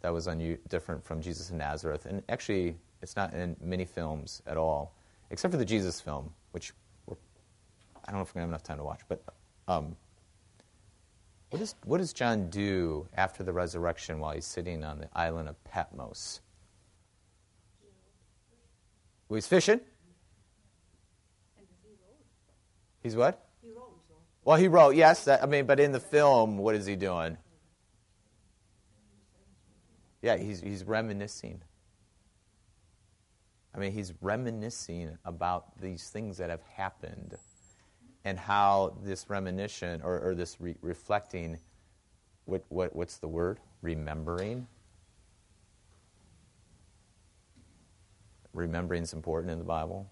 that 0.02 0.14
was 0.14 0.28
un- 0.28 0.58
different 0.70 1.04
from 1.04 1.22
Jesus 1.22 1.50
of 1.50 1.56
Nazareth. 1.56 2.06
And 2.06 2.24
actually, 2.30 2.76
it's 3.02 3.16
not 3.16 3.34
in 3.34 3.56
many 3.62 3.86
films 3.86 4.42
at 4.48 4.58
all, 4.58 4.94
except 5.30 5.52
for 5.52 5.58
the 5.58 5.66
Jesus 5.66 6.02
film, 6.02 6.32
which 6.52 6.74
I 8.08 8.12
don't 8.12 8.20
know 8.20 8.24
if 8.24 8.34
we're 8.34 8.40
going 8.40 8.48
to 8.50 8.54
have 8.54 8.62
enough 8.62 8.64
time 8.64 8.78
to 8.78 8.84
watch. 8.84 9.02
But 9.10 9.22
um, 9.68 9.96
what, 11.50 11.62
is, 11.62 11.76
what 11.84 11.98
does 11.98 12.14
John 12.14 12.50
do 12.50 13.06
after 13.16 13.44
the 13.44 13.52
resurrection 13.52 14.20
while 14.20 14.34
he's 14.34 14.46
sitting 14.46 14.84
on 14.84 15.00
the 15.00 15.10
island 15.14 15.50
of 15.50 15.62
Patmos? 15.66 16.40
Well, 19.28 19.36
he's 19.36 19.48
fishing. 19.48 19.82
He's 23.04 23.16
what? 23.16 23.46
He 23.62 23.70
wrote. 23.70 23.92
Well, 24.46 24.58
he 24.58 24.68
wrote, 24.70 24.96
yes. 24.96 25.26
That, 25.26 25.44
I 25.44 25.46
mean, 25.46 25.66
but 25.66 25.82
in 25.82 25.92
the 25.92 26.00
film, 26.00 26.58
what 26.58 26.76
is 26.76 26.86
he 26.86 26.96
doing? 26.96 27.38
Yeah, 30.22 30.38
he's, 30.38 30.62
he's 30.62 30.86
reminiscing. 30.86 31.62
I 33.78 33.80
mean, 33.80 33.92
he's 33.92 34.12
reminiscing 34.22 35.16
about 35.24 35.80
these 35.80 36.10
things 36.10 36.38
that 36.38 36.50
have 36.50 36.63
happened 36.63 37.36
and 38.26 38.40
how 38.40 38.98
this 39.04 39.30
reminiscence 39.30 40.02
or, 40.04 40.20
or 40.20 40.34
this 40.34 40.60
re- 40.60 40.76
reflecting, 40.82 41.60
what, 42.46 42.63
what, 42.70 42.96
what's 42.96 43.18
the 43.18 43.28
word? 43.28 43.60
Remembering. 43.84 44.66
Remembering 48.54 49.04
is 49.04 49.13
important 49.13 49.52
in 49.52 49.60
the 49.60 49.63
Bible. 49.63 50.10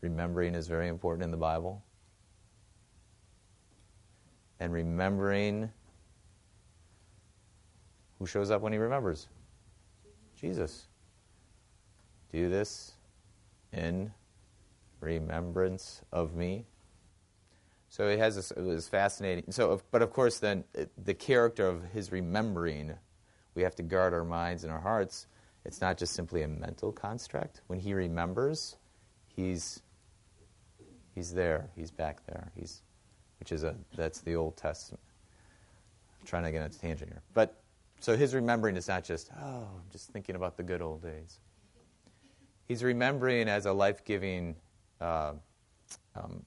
Remembering 0.00 0.56
is 0.56 0.66
very 0.66 0.88
important 0.88 1.22
in 1.22 1.30
the 1.30 1.36
Bible. 1.36 1.84
And 4.58 4.72
remembering 4.72 5.70
who 8.18 8.26
shows 8.26 8.50
up 8.50 8.62
when 8.62 8.72
he 8.72 8.78
remembers? 8.80 9.28
Jesus. 10.34 10.88
Do 12.34 12.48
this 12.48 12.94
in 13.72 14.12
remembrance 14.98 16.02
of 16.10 16.34
me. 16.34 16.66
So 17.90 18.08
it 18.08 18.18
has 18.18 18.34
this, 18.34 18.50
it 18.50 18.60
was 18.60 18.88
fascinating. 18.88 19.52
So, 19.52 19.80
but 19.92 20.02
of 20.02 20.12
course, 20.12 20.40
then 20.40 20.64
the 20.98 21.14
character 21.14 21.64
of 21.64 21.84
his 21.92 22.10
remembering, 22.10 22.94
we 23.54 23.62
have 23.62 23.76
to 23.76 23.84
guard 23.84 24.14
our 24.14 24.24
minds 24.24 24.64
and 24.64 24.72
our 24.72 24.80
hearts. 24.80 25.28
It's 25.64 25.80
not 25.80 25.96
just 25.96 26.12
simply 26.12 26.42
a 26.42 26.48
mental 26.48 26.90
construct. 26.90 27.60
When 27.68 27.78
he 27.78 27.94
remembers, 27.94 28.78
he's 29.28 29.80
he's 31.14 31.34
there. 31.34 31.70
He's 31.76 31.92
back 31.92 32.26
there. 32.26 32.50
He's 32.56 32.82
which 33.38 33.52
is 33.52 33.62
a 33.62 33.76
that's 33.94 34.22
the 34.22 34.34
Old 34.34 34.56
Testament. 34.56 35.04
I'm 36.20 36.26
trying 36.26 36.42
to 36.42 36.50
get 36.50 36.62
on 36.62 36.66
a 36.66 36.70
tangent 36.70 37.12
here, 37.12 37.22
but 37.32 37.62
so 38.00 38.16
his 38.16 38.34
remembering 38.34 38.74
is 38.74 38.88
not 38.88 39.04
just 39.04 39.30
oh, 39.40 39.68
I'm 39.72 39.90
just 39.92 40.10
thinking 40.10 40.34
about 40.34 40.56
the 40.56 40.64
good 40.64 40.82
old 40.82 41.00
days. 41.00 41.38
He's 42.66 42.82
remembering 42.82 43.48
as 43.48 43.66
a 43.66 43.72
life-giving 43.72 44.56
uh, 45.00 45.32
um, 46.16 46.44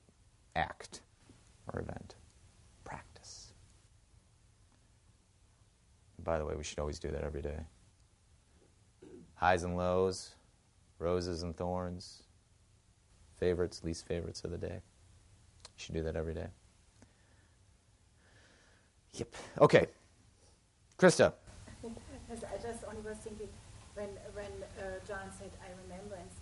act 0.55 1.01
or 1.71 1.81
event, 1.81 2.15
practice. 2.83 3.53
By 6.23 6.37
the 6.37 6.45
way, 6.45 6.55
we 6.55 6.63
should 6.63 6.79
always 6.79 6.99
do 6.99 7.09
that 7.09 7.23
every 7.23 7.41
day. 7.41 7.59
Highs 9.35 9.63
and 9.63 9.77
lows, 9.77 10.33
roses 10.97 11.43
and 11.43 11.55
thorns, 11.55 12.23
favorites, 13.39 13.83
least 13.83 14.07
favorites 14.07 14.43
of 14.43 14.51
the 14.51 14.57
day. 14.57 14.73
You 14.73 15.77
should 15.77 15.95
do 15.95 16.03
that 16.03 16.15
every 16.15 16.33
day. 16.33 16.47
Yep. 19.13 19.35
Okay. 19.61 19.87
Krista. 20.97 21.33
I 22.29 22.57
just 22.61 22.83
only 22.87 23.01
was 23.01 23.17
thinking 23.17 23.47
when 23.97 24.09
when 24.33 24.53
uh, 24.77 24.99
John 25.07 25.31
said 25.37 25.49
I 25.59 25.69
remembrance, 25.83 26.35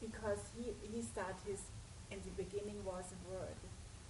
because 0.00 0.40
he 0.58 0.72
he 0.92 1.00
started 1.02 1.36
his 1.46 1.60
in 2.10 2.18
the 2.24 2.42
beginning 2.42 2.84
was 2.84 3.04
a 3.12 3.32
word, 3.32 3.56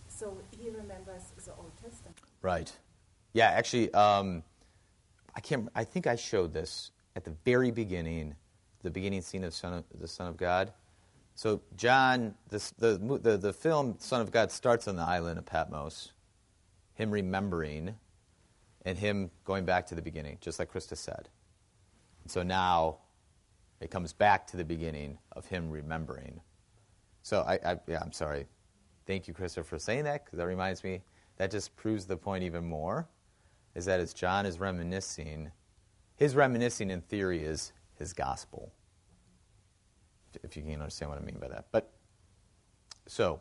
so 0.08 0.36
he 0.58 0.70
remembers 0.70 1.22
the 1.44 1.52
Old 1.52 1.72
Testament. 1.82 2.16
Right. 2.42 2.72
Yeah, 3.32 3.48
actually, 3.48 3.92
um, 3.92 4.42
I 5.34 5.40
can't. 5.40 5.68
I 5.74 5.84
think 5.84 6.06
I 6.06 6.16
showed 6.16 6.54
this 6.54 6.90
at 7.14 7.24
the 7.24 7.34
very 7.44 7.70
beginning, 7.70 8.34
the 8.82 8.90
beginning 8.90 9.20
scene 9.20 9.44
of, 9.44 9.52
Son 9.52 9.74
of 9.74 9.84
the 10.00 10.08
Son 10.08 10.26
of 10.28 10.36
God. 10.38 10.72
So 11.34 11.60
John, 11.76 12.34
the, 12.48 12.58
the 12.78 13.18
the 13.22 13.36
the 13.36 13.52
film 13.52 13.96
Son 13.98 14.22
of 14.22 14.30
God 14.30 14.50
starts 14.50 14.88
on 14.88 14.96
the 14.96 15.02
island 15.02 15.38
of 15.38 15.44
Patmos, 15.44 16.12
him 16.94 17.10
remembering, 17.10 17.94
and 18.86 18.96
him 18.96 19.30
going 19.44 19.66
back 19.66 19.86
to 19.88 19.94
the 19.94 20.02
beginning, 20.02 20.38
just 20.40 20.58
like 20.58 20.72
Krista 20.72 20.96
said. 20.96 21.28
And 22.26 22.30
so 22.32 22.42
now, 22.42 22.96
it 23.80 23.88
comes 23.88 24.12
back 24.12 24.48
to 24.48 24.56
the 24.56 24.64
beginning 24.64 25.16
of 25.36 25.46
him 25.46 25.70
remembering. 25.70 26.40
So 27.22 27.42
I, 27.42 27.54
I 27.64 27.76
yeah, 27.86 28.00
I'm 28.02 28.10
sorry. 28.10 28.46
Thank 29.06 29.28
you, 29.28 29.32
Christopher, 29.32 29.62
for 29.62 29.78
saying 29.78 30.02
that 30.06 30.24
because 30.24 30.38
that 30.38 30.46
reminds 30.48 30.82
me. 30.82 31.02
That 31.36 31.52
just 31.52 31.76
proves 31.76 32.04
the 32.04 32.16
point 32.16 32.42
even 32.42 32.64
more. 32.64 33.06
Is 33.76 33.84
that 33.84 34.00
as 34.00 34.12
John 34.12 34.44
is 34.44 34.58
reminiscing, 34.58 35.52
his 36.16 36.34
reminiscing 36.34 36.90
in 36.90 37.00
theory 37.02 37.44
is 37.44 37.72
his 37.94 38.12
gospel. 38.12 38.72
If 40.42 40.56
you 40.56 40.64
can 40.64 40.72
understand 40.72 41.12
what 41.12 41.20
I 41.20 41.24
mean 41.24 41.38
by 41.38 41.46
that. 41.46 41.66
But 41.70 41.92
so 43.06 43.40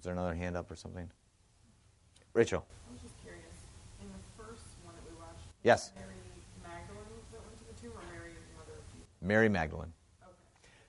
is 0.00 0.04
there 0.04 0.14
another 0.14 0.34
hand 0.34 0.56
up 0.56 0.68
or 0.68 0.74
something? 0.74 1.08
Rachel. 2.32 2.66
I 2.88 2.92
was 2.92 3.00
just 3.02 3.14
curious. 3.22 3.54
In 4.02 4.08
the 4.08 4.42
first 4.42 4.64
one 4.82 4.96
that 4.96 5.08
we 5.08 5.16
watched, 5.16 5.46
Yes. 5.62 5.92
Mary 5.94 6.14
Magdalene 6.64 7.22
that 7.30 7.40
went 7.44 7.56
to 7.60 7.66
the 7.68 7.76
tomb, 7.80 7.92
or 7.92 8.04
Mary, 8.10 8.32
the 8.32 8.56
mother 8.56 8.74
of 8.80 8.84
Jesus? 8.96 9.08
Mary 9.24 9.48
Magdalene. 9.48 9.92
Okay. 10.22 10.32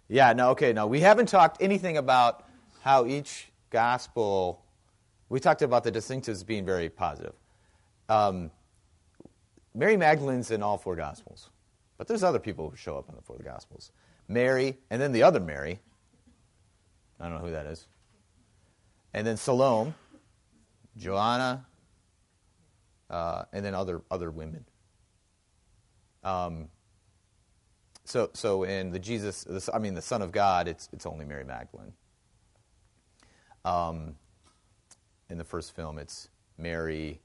Yeah, 0.09 0.33
no, 0.33 0.49
okay, 0.51 0.73
no. 0.73 0.85
We 0.87 0.99
haven't 0.99 1.27
talked 1.27 1.61
anything 1.61 1.97
about 1.97 2.45
how 2.81 3.05
each 3.05 3.51
gospel, 3.69 4.63
we 5.29 5.39
talked 5.39 5.61
about 5.61 5.83
the 5.83 5.91
distinctives 5.91 6.45
being 6.45 6.65
very 6.65 6.89
positive. 6.89 7.33
Um, 8.09 8.51
Mary 9.73 9.97
Magdalene's 9.97 10.51
in 10.51 10.61
all 10.61 10.77
four 10.77 10.95
gospels, 10.95 11.49
but 11.97 12.07
there's 12.07 12.23
other 12.23 12.39
people 12.39 12.69
who 12.69 12.75
show 12.75 12.97
up 12.97 13.09
in 13.09 13.15
the 13.15 13.21
four 13.21 13.39
gospels. 13.43 13.91
Mary, 14.27 14.77
and 14.89 15.01
then 15.01 15.11
the 15.11 15.23
other 15.23 15.39
Mary. 15.39 15.79
I 17.19 17.25
don't 17.29 17.35
know 17.35 17.45
who 17.45 17.51
that 17.51 17.65
is. 17.65 17.87
And 19.13 19.25
then 19.25 19.37
Salome, 19.37 19.93
Joanna, 20.97 21.65
uh, 23.09 23.43
and 23.53 23.63
then 23.63 23.73
other 23.73 24.01
other 24.11 24.31
women. 24.31 24.65
Um, 26.23 26.69
so, 28.05 28.29
so 28.33 28.63
in 28.63 28.91
the 28.91 28.99
Jesus, 28.99 29.43
the, 29.43 29.69
I 29.73 29.79
mean 29.79 29.95
the 29.95 30.01
Son 30.01 30.21
of 30.21 30.31
God, 30.31 30.67
it's 30.67 30.87
it's 30.93 31.05
only 31.05 31.25
Mary 31.25 31.43
Magdalene. 31.43 31.93
Um, 33.65 34.15
in 35.29 35.39
the 35.39 35.43
first 35.43 35.75
film, 35.75 35.97
it's 35.97 36.29
Mary 36.59 37.19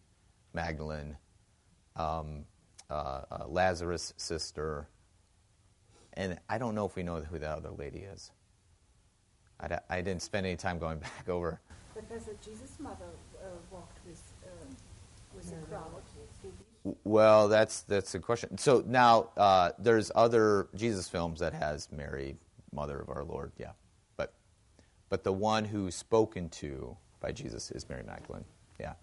Magdalene, 0.54 1.16
um, 1.96 2.44
uh, 2.88 3.20
uh, 3.30 3.44
Lazarus' 3.46 4.14
sister, 4.16 4.88
and 6.14 6.38
I 6.48 6.56
don't 6.56 6.74
know 6.74 6.86
if 6.86 6.96
we 6.96 7.02
know 7.02 7.20
who 7.20 7.38
that 7.38 7.58
other 7.58 7.70
lady 7.70 8.00
is. 8.00 8.30
I, 9.60 9.78
I 9.90 10.00
didn't 10.00 10.22
spend 10.22 10.46
any 10.46 10.56
time 10.56 10.78
going 10.78 10.98
back 11.00 11.28
over. 11.28 11.60
But 11.94 12.08
does 12.08 12.26
it 12.26 12.40
Jesus' 12.42 12.80
mother 12.80 13.04
uh, 13.42 13.48
walked 13.70 13.98
with 14.06 14.22
um, 14.46 14.74
with 15.34 15.52
a 15.52 15.66
crowd? 15.66 16.02
Well, 17.04 17.48
that's 17.48 17.82
that's 17.82 18.14
a 18.14 18.18
question. 18.20 18.56
So 18.58 18.82
now 18.86 19.28
uh, 19.36 19.72
there's 19.78 20.10
other 20.14 20.68
Jesus 20.74 21.08
films 21.08 21.40
that 21.40 21.52
has 21.54 21.88
Mary, 21.92 22.36
Mother 22.72 23.00
of 23.00 23.10
our 23.10 23.24
Lord. 23.24 23.52
Yeah, 23.58 23.72
but 24.16 24.32
but 25.10 25.24
the 25.24 25.32
one 25.32 25.64
who's 25.64 25.94
spoken 25.94 26.48
to 26.50 26.96
by 27.20 27.32
Jesus 27.32 27.70
is 27.70 27.88
Mary 27.88 28.02
Magdalene. 28.02 28.44
Yeah. 28.80 28.94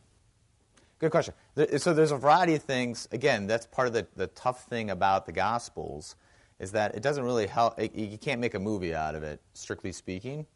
Good 1.00 1.12
question. 1.12 1.36
So 1.78 1.94
there's 1.94 2.12
a 2.12 2.18
variety 2.18 2.56
of 2.56 2.64
things. 2.64 3.08
Again, 3.12 3.46
that's 3.46 3.68
part 3.68 3.88
of 3.88 3.94
the, 3.94 4.08
the 4.16 4.28
tough 4.28 4.66
thing 4.66 4.90
about 4.90 5.28
the 5.28 5.32
Gospels 5.32 6.16
is 6.60 6.72
that 6.72 6.96
it 6.96 7.04
doesn't 7.04 7.24
really 7.24 7.46
help. 7.46 7.80
it- 7.80 7.94
You 7.94 8.18
can't 8.18 8.42
make 8.42 8.56
a 8.56 8.60
movie 8.60 8.96
out 8.96 9.14
of 9.14 9.22
it, 9.22 9.40
strictly 9.54 9.92
speaking. 9.92 10.48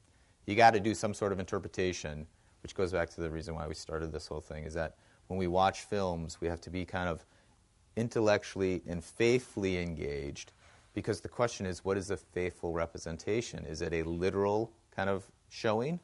You 0.47 0.55
got 0.55 0.73
to 0.73 0.79
do 0.79 0.95
some 0.95 1.13
sort 1.13 1.31
of 1.31 1.39
interpretation, 1.39 2.25
which 2.63 2.73
goes 2.73 2.91
back 2.91 3.11
to 3.11 3.21
the 3.21 3.29
reason 3.29 3.53
why 3.53 3.67
we 3.67 3.75
started 3.75 4.11
this 4.11 4.25
whole 4.25 4.41
thing. 4.41 4.63
Is 4.63 4.73
that 4.73 4.95
when 5.31 5.37
we 5.37 5.47
watch 5.47 5.83
films, 5.83 6.39
we 6.41 6.49
have 6.49 6.59
to 6.59 6.69
be 6.69 6.83
kind 6.83 7.07
of 7.07 7.25
intellectually 7.95 8.81
and 8.85 9.01
faithfully 9.01 9.81
engaged, 9.81 10.51
because 10.93 11.21
the 11.21 11.29
question 11.29 11.65
is, 11.65 11.85
what 11.85 11.95
is 11.95 12.11
a 12.11 12.17
faithful 12.17 12.73
representation? 12.73 13.63
Is 13.63 13.81
it 13.81 13.93
a 13.93 14.03
literal 14.03 14.73
kind 14.93 15.09
of 15.09 15.25
showing, 15.47 16.01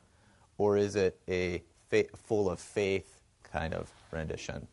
or 0.58 0.78
is 0.78 0.96
it 0.96 1.20
a 1.28 1.62
full 2.16 2.50
of 2.50 2.58
faith 2.58 3.20
kind 3.44 3.74
of 3.74 3.92
rendition? 4.12 4.66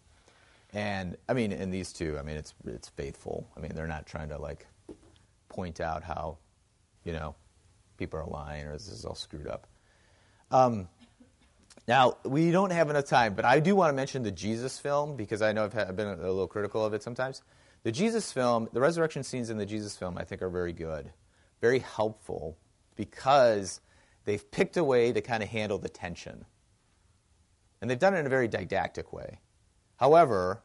And 0.73 1.17
I 1.29 1.33
mean, 1.33 1.51
in 1.51 1.73
these 1.73 1.93
two, 1.93 2.17
I 2.17 2.23
mean, 2.23 2.37
it's 2.37 2.55
it's 2.65 2.91
faithful. 2.91 3.49
I 3.57 3.61
mean, 3.61 3.73
they're 3.75 3.89
not 3.89 4.07
trying 4.07 4.29
to 4.29 4.39
like 4.39 4.69
point 5.49 5.81
out 5.81 6.05
how, 6.05 6.39
you 7.03 7.13
know, 7.13 7.35
people 7.99 8.21
are 8.21 8.27
lying 8.27 8.67
or 8.67 8.73
this 8.75 8.87
is 8.87 9.05
all 9.05 9.17
screwed 9.17 9.49
up. 9.49 9.67
Um, 10.53 10.87
now 11.87 12.17
we 12.25 12.51
don't 12.51 12.73
have 12.73 12.89
enough 12.89 13.05
time, 13.05 13.35
but 13.35 13.45
I 13.45 13.61
do 13.61 13.77
want 13.77 13.91
to 13.91 13.95
mention 13.95 14.23
the 14.23 14.31
Jesus 14.31 14.79
film 14.79 15.17
because 15.17 15.43
I 15.43 15.53
know 15.53 15.65
I've, 15.65 15.73
had, 15.73 15.89
I've 15.89 15.97
been 15.97 16.09
a, 16.09 16.17
little 16.17 16.47
critical 16.47 16.85
of 16.85 16.95
it 16.95 17.03
sometimes. 17.03 17.43
The 17.83 17.93
Jesus 17.93 18.33
film, 18.33 18.69
the 18.73 18.81
resurrection 18.81 19.23
scenes 19.23 19.51
in 19.51 19.59
the 19.59 19.67
Jesus 19.67 19.95
film, 19.95 20.17
I 20.17 20.25
think 20.25 20.41
are 20.41 20.49
very 20.49 20.73
good, 20.73 21.13
very 21.61 21.81
helpful 21.81 22.57
because 22.97 23.81
they've 24.25 24.51
picked 24.51 24.79
a 24.79 24.85
way 24.85 25.13
to 25.13 25.21
kind 25.21 25.43
of 25.43 25.51
handle 25.51 25.77
the 25.77 25.91
tension, 25.91 26.47
and 27.83 27.91
they've 27.91 27.99
done 27.99 28.15
it 28.15 28.21
in 28.21 28.27
a 28.27 28.31
very 28.31 28.49
didactic 28.49 29.13
way. 29.13 29.41
However, 29.97 30.63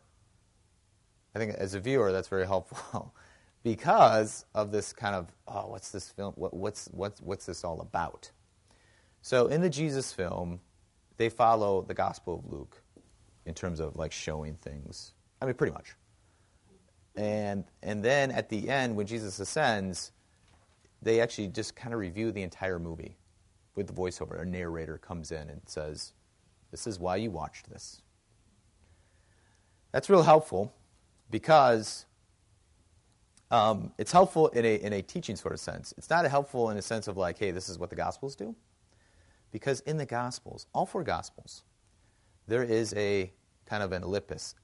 I 1.35 1.39
think 1.39 1.53
as 1.55 1.73
a 1.73 1.79
viewer, 1.81 2.13
that's 2.13 2.29
very 2.29 2.45
helpful 2.47 3.13
because 3.63 4.45
of 4.55 4.71
this 4.71 4.93
kind 4.93 5.15
of 5.15 5.27
oh, 5.49 5.67
what's 5.67 5.91
this 5.91 6.09
film? 6.09 6.33
What, 6.37 6.53
what's 6.53 6.87
what's 6.93 7.21
what's 7.21 7.45
this 7.45 7.65
all 7.65 7.81
about? 7.81 8.31
So 9.21 9.47
in 9.47 9.59
the 9.59 9.69
Jesus 9.69 10.13
film, 10.13 10.61
they 11.19 11.29
follow 11.29 11.81
the 11.81 11.93
Gospel 11.93 12.39
of 12.39 12.51
Luke 12.51 12.81
in 13.45 13.53
terms 13.53 13.81
of 13.81 13.97
like 13.97 14.13
showing 14.13 14.55
things. 14.55 15.11
I 15.41 15.45
mean, 15.45 15.53
pretty 15.53 15.73
much. 15.73 15.95
And 17.15 17.65
and 17.83 18.03
then 18.03 18.31
at 18.31 18.47
the 18.47 18.69
end, 18.69 18.95
when 18.95 19.05
Jesus 19.05 19.37
ascends, 19.39 20.13
they 21.01 21.19
actually 21.19 21.49
just 21.49 21.75
kind 21.75 21.93
of 21.93 21.99
review 21.99 22.31
the 22.31 22.41
entire 22.41 22.79
movie 22.79 23.17
with 23.75 23.87
the 23.87 23.93
voiceover. 23.93 24.41
A 24.41 24.45
narrator 24.45 24.97
comes 24.97 25.31
in 25.31 25.49
and 25.49 25.61
says, 25.65 26.13
"This 26.71 26.87
is 26.87 26.99
why 26.99 27.17
you 27.17 27.31
watched 27.31 27.69
this." 27.69 28.01
That's 29.91 30.09
real 30.09 30.23
helpful 30.23 30.73
because 31.29 32.05
um, 33.51 33.91
it's 33.97 34.13
helpful 34.13 34.47
in 34.49 34.63
a, 34.63 34.75
in 34.75 34.93
a 34.93 35.01
teaching 35.01 35.35
sort 35.35 35.53
of 35.53 35.59
sense. 35.59 35.93
It's 35.97 36.09
not 36.09 36.25
helpful 36.25 36.69
in 36.69 36.77
a 36.77 36.81
sense 36.81 37.07
of 37.09 37.17
like, 37.17 37.37
hey, 37.37 37.51
this 37.51 37.67
is 37.67 37.77
what 37.77 37.89
the 37.89 37.95
Gospels 37.95 38.35
do. 38.35 38.55
Because 39.51 39.79
in 39.81 39.97
the 39.97 40.05
Gospels, 40.05 40.67
all 40.73 40.85
four 40.85 41.03
Gospels, 41.03 41.63
there 42.47 42.63
is 42.63 42.93
a 42.95 43.31
kind 43.65 43.83
of 43.83 43.91
an 43.91 44.03
ellipsis, 44.03 44.55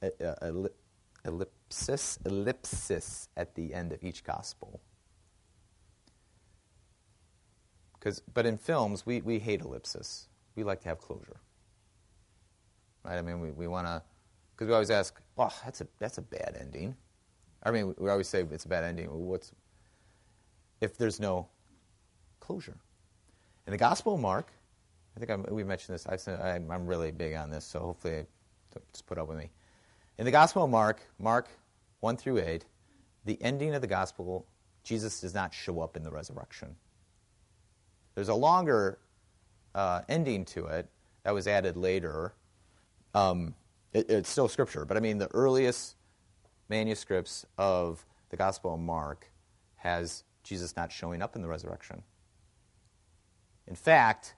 ellipsis, 1.23 2.19
ellipsis 2.25 3.29
at 3.37 3.55
the 3.55 3.73
end 3.73 3.91
of 3.93 4.03
each 4.03 4.23
Gospel. 4.23 4.79
Because, 7.93 8.21
but 8.33 8.45
in 8.45 8.57
films, 8.57 9.05
we, 9.05 9.21
we 9.21 9.39
hate 9.39 9.61
ellipsis. 9.61 10.27
We 10.55 10.63
like 10.63 10.81
to 10.81 10.89
have 10.89 10.99
closure. 10.99 11.37
Right? 13.03 13.17
I 13.17 13.21
mean, 13.21 13.39
we, 13.39 13.51
we 13.51 13.67
want 13.67 13.87
to, 13.87 14.01
because 14.51 14.67
we 14.67 14.73
always 14.73 14.91
ask, 14.91 15.19
oh, 15.37 15.53
that's 15.63 15.81
a, 15.81 15.87
that's 15.99 16.17
a 16.17 16.21
bad 16.21 16.57
ending. 16.59 16.95
I 17.63 17.71
mean, 17.71 17.95
we 17.97 18.09
always 18.09 18.27
say 18.27 18.45
it's 18.51 18.65
a 18.65 18.67
bad 18.67 18.83
ending. 18.83 19.07
What's 19.07 19.51
if 20.81 20.97
there's 20.97 21.19
no 21.19 21.47
closure? 22.39 22.77
In 23.65 23.71
the 23.71 23.77
Gospel 23.77 24.13
of 24.13 24.19
Mark, 24.19 24.51
I 25.15 25.19
think 25.19 25.31
I'm, 25.31 25.45
we 25.49 25.63
mentioned 25.63 25.95
this. 25.95 26.05
I 26.07 26.55
I'm 26.69 26.85
really 26.85 27.11
big 27.11 27.35
on 27.35 27.49
this, 27.49 27.63
so 27.65 27.79
hopefully, 27.79 28.25
just 28.91 29.07
put 29.07 29.17
up 29.17 29.27
with 29.27 29.37
me. 29.37 29.49
In 30.17 30.25
the 30.25 30.31
Gospel 30.31 30.63
of 30.63 30.69
Mark, 30.69 31.01
Mark 31.19 31.47
one 32.01 32.17
through 32.17 32.39
eight, 32.39 32.65
the 33.23 33.41
ending 33.41 33.73
of 33.73 33.81
the 33.81 33.87
Gospel, 33.87 34.45
Jesus 34.83 35.21
does 35.21 35.33
not 35.33 35.53
show 35.53 35.81
up 35.81 35.95
in 35.97 36.03
the 36.03 36.11
resurrection. 36.11 36.75
There's 38.13 38.29
a 38.29 38.35
longer 38.35 38.99
uh, 39.73 40.01
ending 40.07 40.45
to 40.45 40.67
it 40.67 40.87
that 41.23 41.33
was 41.33 41.47
added 41.47 41.77
later. 41.77 42.33
Um, 43.13 43.55
it, 43.93 44.09
it's 44.09 44.29
still 44.29 44.47
scripture, 44.47 44.85
but 44.85 44.97
I 44.97 44.99
mean 44.99 45.17
the 45.17 45.33
earliest 45.33 45.95
manuscripts 46.69 47.45
of 47.57 48.05
the 48.29 48.37
Gospel 48.37 48.73
of 48.73 48.79
Mark 48.79 49.31
has 49.77 50.23
Jesus 50.43 50.75
not 50.75 50.91
showing 50.91 51.21
up 51.21 51.35
in 51.35 51.41
the 51.41 51.47
resurrection. 51.47 52.03
In 53.67 53.75
fact, 53.75 54.35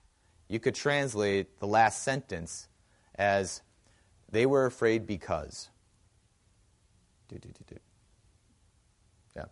you 0.48 0.60
could 0.60 0.76
translate 0.76 1.60
the 1.60 1.68
last 1.68 2.04
sentence 2.04 2.68
as 3.16 3.62
they 4.30 4.46
were 4.46 4.66
afraid 4.66 5.06
because. 5.06 5.70
Do, 7.28 7.38
do, 7.38 7.50
do. 7.68 7.76
Yeah. 9.36 9.46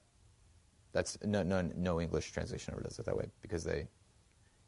That's 0.93 1.17
no, 1.23 1.43
no, 1.43 1.61
no 1.75 1.99
English 1.99 2.31
translation 2.31 2.73
ever 2.73 2.83
does 2.83 2.99
it 2.99 3.05
that 3.05 3.17
way 3.17 3.25
because 3.41 3.63
they, 3.63 3.87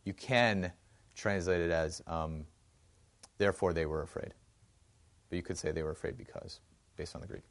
you 0.03 0.13
can 0.13 0.71
translate 1.15 1.61
it 1.61 1.71
as, 1.71 2.01
um, 2.07 2.45
therefore 3.37 3.73
they 3.73 3.85
were 3.85 4.01
afraid. 4.01 4.33
But 5.29 5.37
you 5.37 5.43
could 5.43 5.57
say 5.57 5.71
they 5.71 5.83
were 5.83 5.91
afraid 5.91 6.17
because, 6.17 6.59
based 6.95 7.15
on 7.15 7.21
the 7.21 7.27
Greek. 7.27 7.43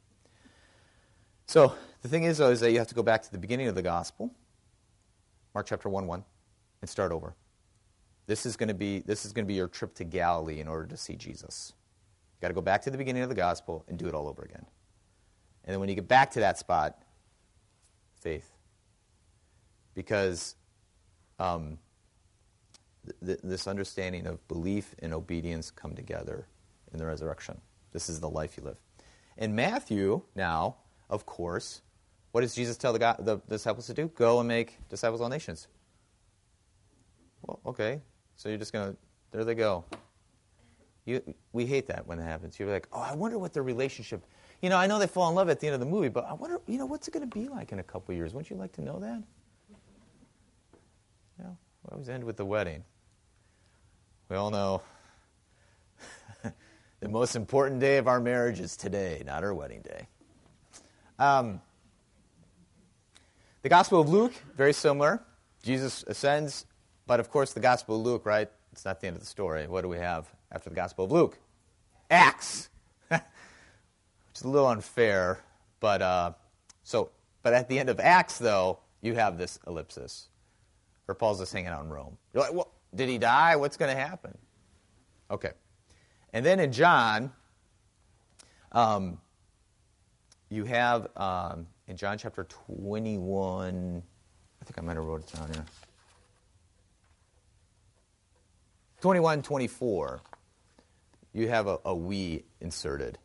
So 1.47 1.73
the 2.01 2.09
thing 2.09 2.23
is, 2.23 2.39
though, 2.39 2.51
is 2.51 2.59
that 2.59 2.71
you 2.71 2.77
have 2.77 2.87
to 2.87 2.95
go 2.95 3.03
back 3.03 3.23
to 3.23 3.31
the 3.31 3.37
beginning 3.37 3.67
of 3.67 3.75
the 3.75 3.81
gospel, 3.81 4.33
Mark 5.53 5.65
chapter 5.65 5.89
1 5.89 6.05
1, 6.05 6.23
and 6.81 6.89
start 6.89 7.11
over. 7.11 7.35
This 8.27 8.45
is 8.45 8.57
going 8.57 8.67
to 8.67 8.75
be 8.75 8.99
this 8.99 9.25
is 9.25 9.33
going 9.33 9.45
to 9.45 9.47
be 9.47 9.55
your 9.55 9.69
trip 9.69 9.95
to 9.95 10.03
Galilee 10.03 10.59
in 10.59 10.67
order 10.67 10.85
to 10.87 10.97
see 10.97 11.15
Jesus. 11.15 11.73
You 12.37 12.41
got 12.41 12.49
to 12.49 12.53
go 12.53 12.61
back 12.61 12.81
to 12.83 12.91
the 12.91 12.97
beginning 12.97 13.23
of 13.23 13.29
the 13.29 13.35
gospel 13.35 13.83
and 13.87 13.97
do 13.97 14.07
it 14.07 14.13
all 14.13 14.27
over 14.27 14.43
again. 14.43 14.65
And 15.63 15.73
then 15.73 15.79
when 15.79 15.89
you 15.89 15.95
get 15.95 16.07
back 16.07 16.31
to 16.31 16.39
that 16.41 16.57
spot, 16.57 17.01
faith, 18.19 18.51
because 19.93 20.55
um, 21.39 21.77
th- 23.05 23.17
th- 23.25 23.39
this 23.43 23.67
understanding 23.67 24.27
of 24.27 24.45
belief 24.47 24.93
and 24.99 25.13
obedience 25.13 25.71
come 25.71 25.95
together 25.95 26.47
in 26.93 26.99
the 26.99 27.05
resurrection. 27.05 27.59
This 27.91 28.09
is 28.09 28.19
the 28.19 28.29
life 28.29 28.57
you 28.57 28.63
live. 28.63 28.77
In 29.37 29.55
Matthew, 29.55 30.21
now, 30.35 30.77
of 31.09 31.25
course, 31.25 31.81
what 32.31 32.41
does 32.41 32.53
Jesus 32.53 32.77
tell 32.77 32.93
the, 32.93 32.99
go- 32.99 33.15
the 33.19 33.37
disciples 33.49 33.87
to 33.87 33.93
do? 33.93 34.07
Go 34.09 34.39
and 34.39 34.47
make 34.47 34.77
disciples 34.89 35.19
of 35.19 35.23
all 35.23 35.29
nations. 35.29 35.67
Well, 37.41 37.59
okay. 37.65 38.01
So 38.37 38.49
you're 38.49 38.57
just 38.57 38.71
going 38.71 38.91
to, 38.91 38.97
there 39.31 39.43
they 39.43 39.55
go. 39.55 39.83
You, 41.05 41.21
we 41.53 41.65
hate 41.65 41.87
that 41.87 42.05
when 42.05 42.19
it 42.19 42.23
happens. 42.23 42.59
You're 42.59 42.69
like, 42.69 42.87
oh, 42.93 43.01
I 43.01 43.15
wonder 43.15 43.37
what 43.39 43.51
their 43.51 43.63
relationship. 43.63 44.23
You 44.61 44.69
know, 44.69 44.77
I 44.77 44.87
know 44.87 44.99
they 44.99 45.07
fall 45.07 45.29
in 45.29 45.35
love 45.35 45.49
at 45.49 45.59
the 45.59 45.67
end 45.67 45.73
of 45.73 45.79
the 45.79 45.85
movie, 45.85 46.09
but 46.09 46.25
I 46.25 46.33
wonder, 46.33 46.59
you 46.67 46.77
know, 46.77 46.85
what's 46.85 47.07
it 47.07 47.11
going 47.11 47.27
to 47.27 47.39
be 47.39 47.47
like 47.47 47.71
in 47.71 47.79
a 47.79 47.83
couple 47.83 48.13
years? 48.13 48.33
Wouldn't 48.33 48.49
you 48.49 48.55
like 48.55 48.71
to 48.73 48.81
know 48.81 48.99
that? 48.99 49.23
You 51.37 51.45
know, 51.45 51.57
we 51.83 51.91
always 51.91 52.09
end 52.09 52.23
with 52.23 52.37
the 52.37 52.45
wedding. 52.45 52.83
We 54.29 54.35
all 54.35 54.51
know 54.51 54.81
the 56.99 57.09
most 57.09 57.35
important 57.35 57.79
day 57.79 57.97
of 57.97 58.07
our 58.07 58.19
marriage 58.19 58.59
is 58.59 58.75
today, 58.75 59.23
not 59.25 59.43
our 59.43 59.53
wedding 59.53 59.81
day. 59.81 60.07
Um, 61.17 61.61
the 63.63 63.69
Gospel 63.69 63.99
of 63.99 64.09
Luke, 64.09 64.33
very 64.55 64.73
similar. 64.73 65.23
Jesus 65.63 66.03
ascends, 66.07 66.65
but 67.07 67.19
of 67.19 67.31
course, 67.31 67.53
the 67.53 67.59
Gospel 67.59 67.95
of 67.95 68.05
Luke, 68.05 68.25
right? 68.25 68.49
It's 68.73 68.85
not 68.85 68.99
the 68.99 69.07
end 69.07 69.15
of 69.15 69.21
the 69.21 69.27
story. 69.27 69.65
What 69.65 69.81
do 69.81 69.87
we 69.87 69.97
have 69.97 70.27
after 70.51 70.69
the 70.69 70.75
Gospel 70.75 71.05
of 71.05 71.11
Luke? 71.11 71.39
Acts, 72.11 72.69
which 73.07 73.21
is 74.35 74.43
a 74.43 74.49
little 74.49 74.67
unfair, 74.67 75.39
but 75.79 76.01
uh, 76.01 76.33
so. 76.83 77.09
But 77.43 77.53
at 77.53 77.69
the 77.69 77.79
end 77.79 77.89
of 77.89 77.99
Acts, 78.01 78.37
though, 78.37 78.79
you 79.01 79.15
have 79.15 79.37
this 79.37 79.57
ellipsis, 79.65 80.27
where 81.05 81.15
Paul's 81.15 81.39
just 81.39 81.53
hanging 81.53 81.69
out 81.69 81.83
in 81.83 81.89
Rome. 81.89 82.17
You're 82.33 82.43
like, 82.43 82.53
well, 82.53 82.71
did 82.93 83.07
he 83.07 83.17
die? 83.17 83.55
What's 83.55 83.77
going 83.77 83.95
to 83.95 83.99
happen? 83.99 84.37
Okay. 85.31 85.51
And 86.33 86.45
then 86.45 86.59
in 86.59 86.73
John, 86.73 87.31
um, 88.73 89.19
you 90.49 90.65
have 90.65 91.07
um, 91.15 91.67
in 91.87 91.95
John 91.95 92.17
chapter 92.17 92.43
21, 92.43 94.03
I 94.61 94.65
think 94.65 94.77
I 94.77 94.81
might 94.81 94.95
have 94.97 95.05
wrote 95.05 95.21
it 95.21 95.37
down 95.37 95.53
here. 95.53 95.65
21, 99.01 99.43
24, 99.43 100.21
you 101.33 101.47
have 101.47 101.67
a, 101.67 101.79
a 101.85 101.95
we 101.95 102.43
inserted. 102.61 103.19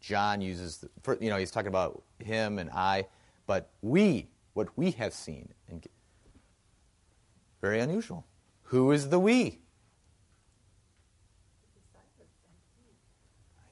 John 0.00 0.40
uses, 0.40 0.78
the, 0.78 1.18
you 1.20 1.30
know, 1.30 1.36
he's 1.36 1.50
talking 1.50 1.68
about 1.68 2.02
him 2.18 2.58
and 2.58 2.70
I, 2.70 3.06
but 3.46 3.70
we, 3.80 4.28
what 4.52 4.68
we 4.76 4.90
have 4.92 5.14
seen. 5.14 5.48
And 5.68 5.86
very 7.60 7.80
unusual. 7.80 8.26
Who 8.64 8.92
is 8.92 9.08
the 9.08 9.18
we? 9.18 9.58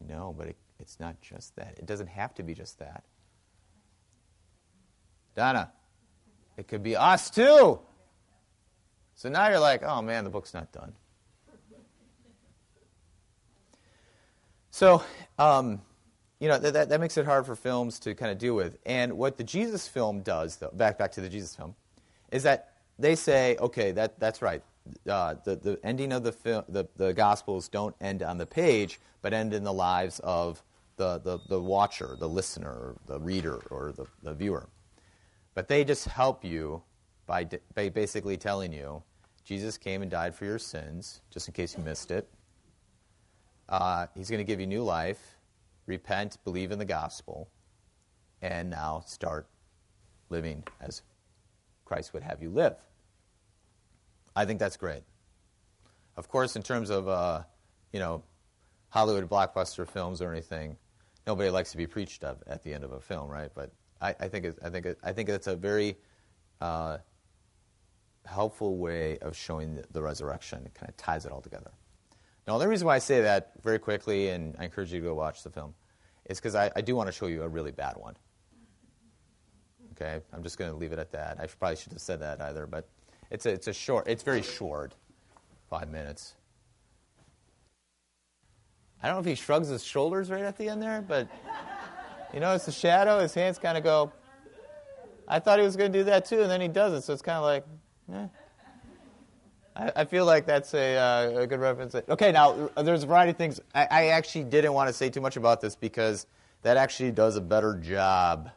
I 0.01 0.13
know, 0.13 0.35
but 0.37 0.49
it, 0.49 0.57
it's 0.81 0.99
not 0.99 1.21
just 1.21 1.55
that. 1.57 1.77
It 1.79 1.87
doesn't 1.87 2.09
have 2.09 2.35
to 2.35 2.43
be 2.43 2.55
just 2.55 2.79
that. 2.79 3.05
Donna, 5.35 5.73
it 6.57 6.69
could 6.69 6.83
be 6.83 6.97
us 6.97 7.31
too. 7.31 7.81
So 9.15 9.29
now 9.29 9.49
you're 9.49 9.61
like, 9.61 9.83
oh 9.83 10.03
man, 10.03 10.25
the 10.25 10.31
book's 10.31 10.55
not 10.55 10.73
done. 10.73 10.93
So, 14.75 15.05
um, 15.39 15.81
you 16.41 16.49
know, 16.49 16.59
that, 16.59 16.89
that 16.89 16.99
makes 16.99 17.17
it 17.17 17.25
hard 17.25 17.47
for 17.47 17.55
films 17.55 18.01
to 18.01 18.13
kind 18.13 18.33
of 18.33 18.39
deal 18.39 18.57
with. 18.57 18.77
And 18.85 19.13
what 19.13 19.37
the 19.37 19.45
Jesus 19.45 19.87
film 19.87 20.23
does, 20.23 20.57
though, 20.57 20.73
back, 20.73 20.99
back 20.99 21.13
to 21.13 21.21
the 21.21 21.29
Jesus 21.29 21.55
film, 21.55 21.77
is 22.33 22.43
that 22.43 22.73
they 22.99 23.15
say, 23.15 23.57
okay, 23.61 23.93
that, 23.93 24.19
that's 24.19 24.43
right. 24.43 24.65
Uh, 25.09 25.37
the, 25.45 25.55
the 25.55 25.79
ending 25.85 26.11
of 26.11 26.25
the, 26.25 26.65
the, 26.69 26.89
the 26.97 27.15
Gospels 27.15 27.69
don't 27.69 27.95
end 28.01 28.25
on 28.25 28.37
the 28.37 28.47
page, 28.47 28.99
but 29.23 29.33
end 29.33 29.55
in 29.55 29.63
the 29.63 29.73
lives 29.73 30.19
of 30.25 30.61
the, 30.97 31.21
the, 31.21 31.39
the 31.49 31.61
watcher, 31.61 32.17
the 32.19 32.29
listener, 32.29 32.97
the 33.07 33.21
reader, 33.21 33.61
or 33.71 33.93
the, 33.93 34.07
the 34.25 34.35
viewer. 34.35 34.69
But 35.55 35.69
they 35.69 35.85
just 35.85 36.07
help 36.07 36.45
you 36.45 36.83
by, 37.29 37.49
by 37.77 37.91
basically 37.91 38.37
telling 38.37 38.73
you 38.73 39.05
Jesus 39.45 39.79
came 39.79 40.03
and 40.03 40.11
died 40.11 40.35
for 40.35 40.47
your 40.47 40.59
sins, 40.59 41.21
just 41.31 41.47
in 41.47 41.55
case 41.55 41.77
you 41.79 41.85
missed 41.85 42.11
it. 42.11 42.29
Uh, 43.69 44.07
he's 44.15 44.31
going 44.31 44.39
to 44.39 44.45
give 44.45 44.61
you 44.61 44.67
new 44.67 44.83
life. 44.83 45.37
Repent, 45.87 46.39
believe 46.45 46.73
in 46.73 46.79
the 46.79 46.85
gospel, 46.85 47.49
and 48.41 48.71
now 48.71 49.03
start 49.07 49.47
living 50.31 50.65
as 50.81 51.03
Christ 51.85 52.15
would 52.15 52.23
have 52.23 52.43
you 52.43 52.51
live. 52.51 52.77
I 54.35 54.45
think 54.47 54.59
that's 54.59 54.77
great. 54.77 55.03
Of 56.17 56.29
course, 56.29 56.57
in 56.57 56.63
terms 56.63 56.91
of 56.91 57.09
uh, 57.09 57.43
you 57.93 58.01
know 58.01 58.23
Hollywood 58.89 59.29
blockbuster 59.29 59.87
films 59.87 60.23
or 60.23 60.33
anything, 60.33 60.77
nobody 61.27 61.51
likes 61.51 61.71
to 61.73 61.77
be 61.77 61.87
preached 61.87 62.25
of 62.25 62.43
at 62.47 62.63
the 62.63 62.73
end 62.73 62.85
of 62.85 62.93
a 62.93 63.01
film, 63.01 63.29
right? 63.29 63.51
But 63.55 63.73
I, 64.01 64.15
I 64.21 64.29
think 64.29 64.47
it, 64.47 64.59
I 64.63 64.71
think 64.71 64.87
it, 64.87 64.99
I 65.03 65.13
think 65.13 65.29
it's 65.29 65.47
a 65.47 65.57
very 65.57 65.97
uh, 66.61 66.99
helpful 68.25 68.77
way 68.77 69.19
of 69.19 69.37
showing 69.37 69.75
the, 69.75 69.85
the 69.93 70.03
resurrection. 70.03 70.65
It 70.65 70.75
kind 70.75 70.89
of 70.89 70.97
ties 70.97 71.27
it 71.27 71.33
all 71.33 71.41
together. 71.41 71.73
Now, 72.47 72.59
the 72.59 72.69
reason 72.69 72.87
why 72.87 72.97
I 72.97 72.99
say 72.99 73.23
that 73.23 73.53
very 73.63 73.79
quickly, 73.79 74.29
and 74.29 74.55
I 74.59 74.65
encourage 74.65 74.93
you 74.93 75.01
to 75.01 75.07
go 75.07 75.15
watch 75.15 75.43
the 75.43 75.51
film, 75.51 75.75
is 76.27 76.39
because 76.39 76.55
I, 76.55 76.71
I, 76.77 76.83
do 76.83 76.95
want 76.95 77.09
to 77.09 77.13
show 77.13 77.27
you 77.27 77.43
a 77.43 77.49
really 77.49 77.71
bad 77.71 77.97
one. 77.97 78.17
Okay, 79.93 80.21
I'm 80.33 80.43
just 80.43 80.59
going 80.59 80.71
to 80.71 80.77
leave 80.77 80.93
it 80.93 80.99
at 80.99 81.11
that. 81.13 81.39
I 81.41 81.47
probably 81.47 81.77
should 81.77 81.93
have 81.93 82.01
said 82.01 82.21
that 82.21 82.41
either, 82.41 82.67
but 82.67 82.89
it's 83.31 83.47
a, 83.47 83.51
it's 83.51 83.69
a 83.69 83.73
short. 83.73 84.09
It's 84.09 84.23
very 84.23 84.43
short, 84.43 84.95
five 85.71 85.89
minutes. 85.89 86.35
I 89.03 89.07
don't 89.07 89.17
know 89.17 89.21
if 89.21 89.27
he 89.27 89.35
shrugs 89.35 89.69
his 89.69 89.85
shoulders 89.85 90.31
right 90.31 90.43
at 90.43 90.57
the 90.57 90.69
end 90.69 90.83
there, 90.83 91.03
but 91.07 91.29
you 92.33 92.41
notice 92.41 92.67
the 92.67 92.73
shadow. 92.73 93.21
His 93.21 93.35
hands 93.35 93.59
kind 93.59 93.79
of 93.79 93.85
go. 93.85 94.13
I 95.29 95.39
thought 95.39 95.59
he 95.59 95.65
was 95.65 95.77
going 95.77 95.93
to 95.93 95.99
do 95.99 96.05
that 96.05 96.25
too, 96.25 96.43
and 96.43 96.51
then 96.51 96.61
he 96.61 96.69
does 96.69 96.93
it. 96.93 97.03
So 97.03 97.13
it's 97.13 97.23
kind 97.23 97.39
of 97.39 97.45
like, 97.45 97.65
eh. 98.13 98.29
I, 99.77 100.05
feel 100.05 100.25
like 100.25 100.47
that's 100.47 100.73
a, 100.75 100.97
uh, 100.97 101.41
a 101.41 101.47
good 101.47 101.59
reference. 101.59 101.95
Okay, 101.95 102.31
now 102.31 102.71
there's 102.77 103.03
a 103.03 103.07
variety 103.07 103.31
of 103.31 103.37
things. 103.37 103.61
I, 103.75 103.89
I 103.91 104.07
actually 104.09 104.45
didn't 104.45 104.73
want 104.73 104.89
to 104.89 104.93
say 104.93 105.11
too 105.11 105.21
much 105.21 105.37
about 105.37 105.61
this 105.61 105.75
because 105.75 106.27
that 106.63 106.77
actually 106.77 107.11
does 107.11 107.37
a 107.37 107.41
better 107.41 107.75
job 107.75 108.51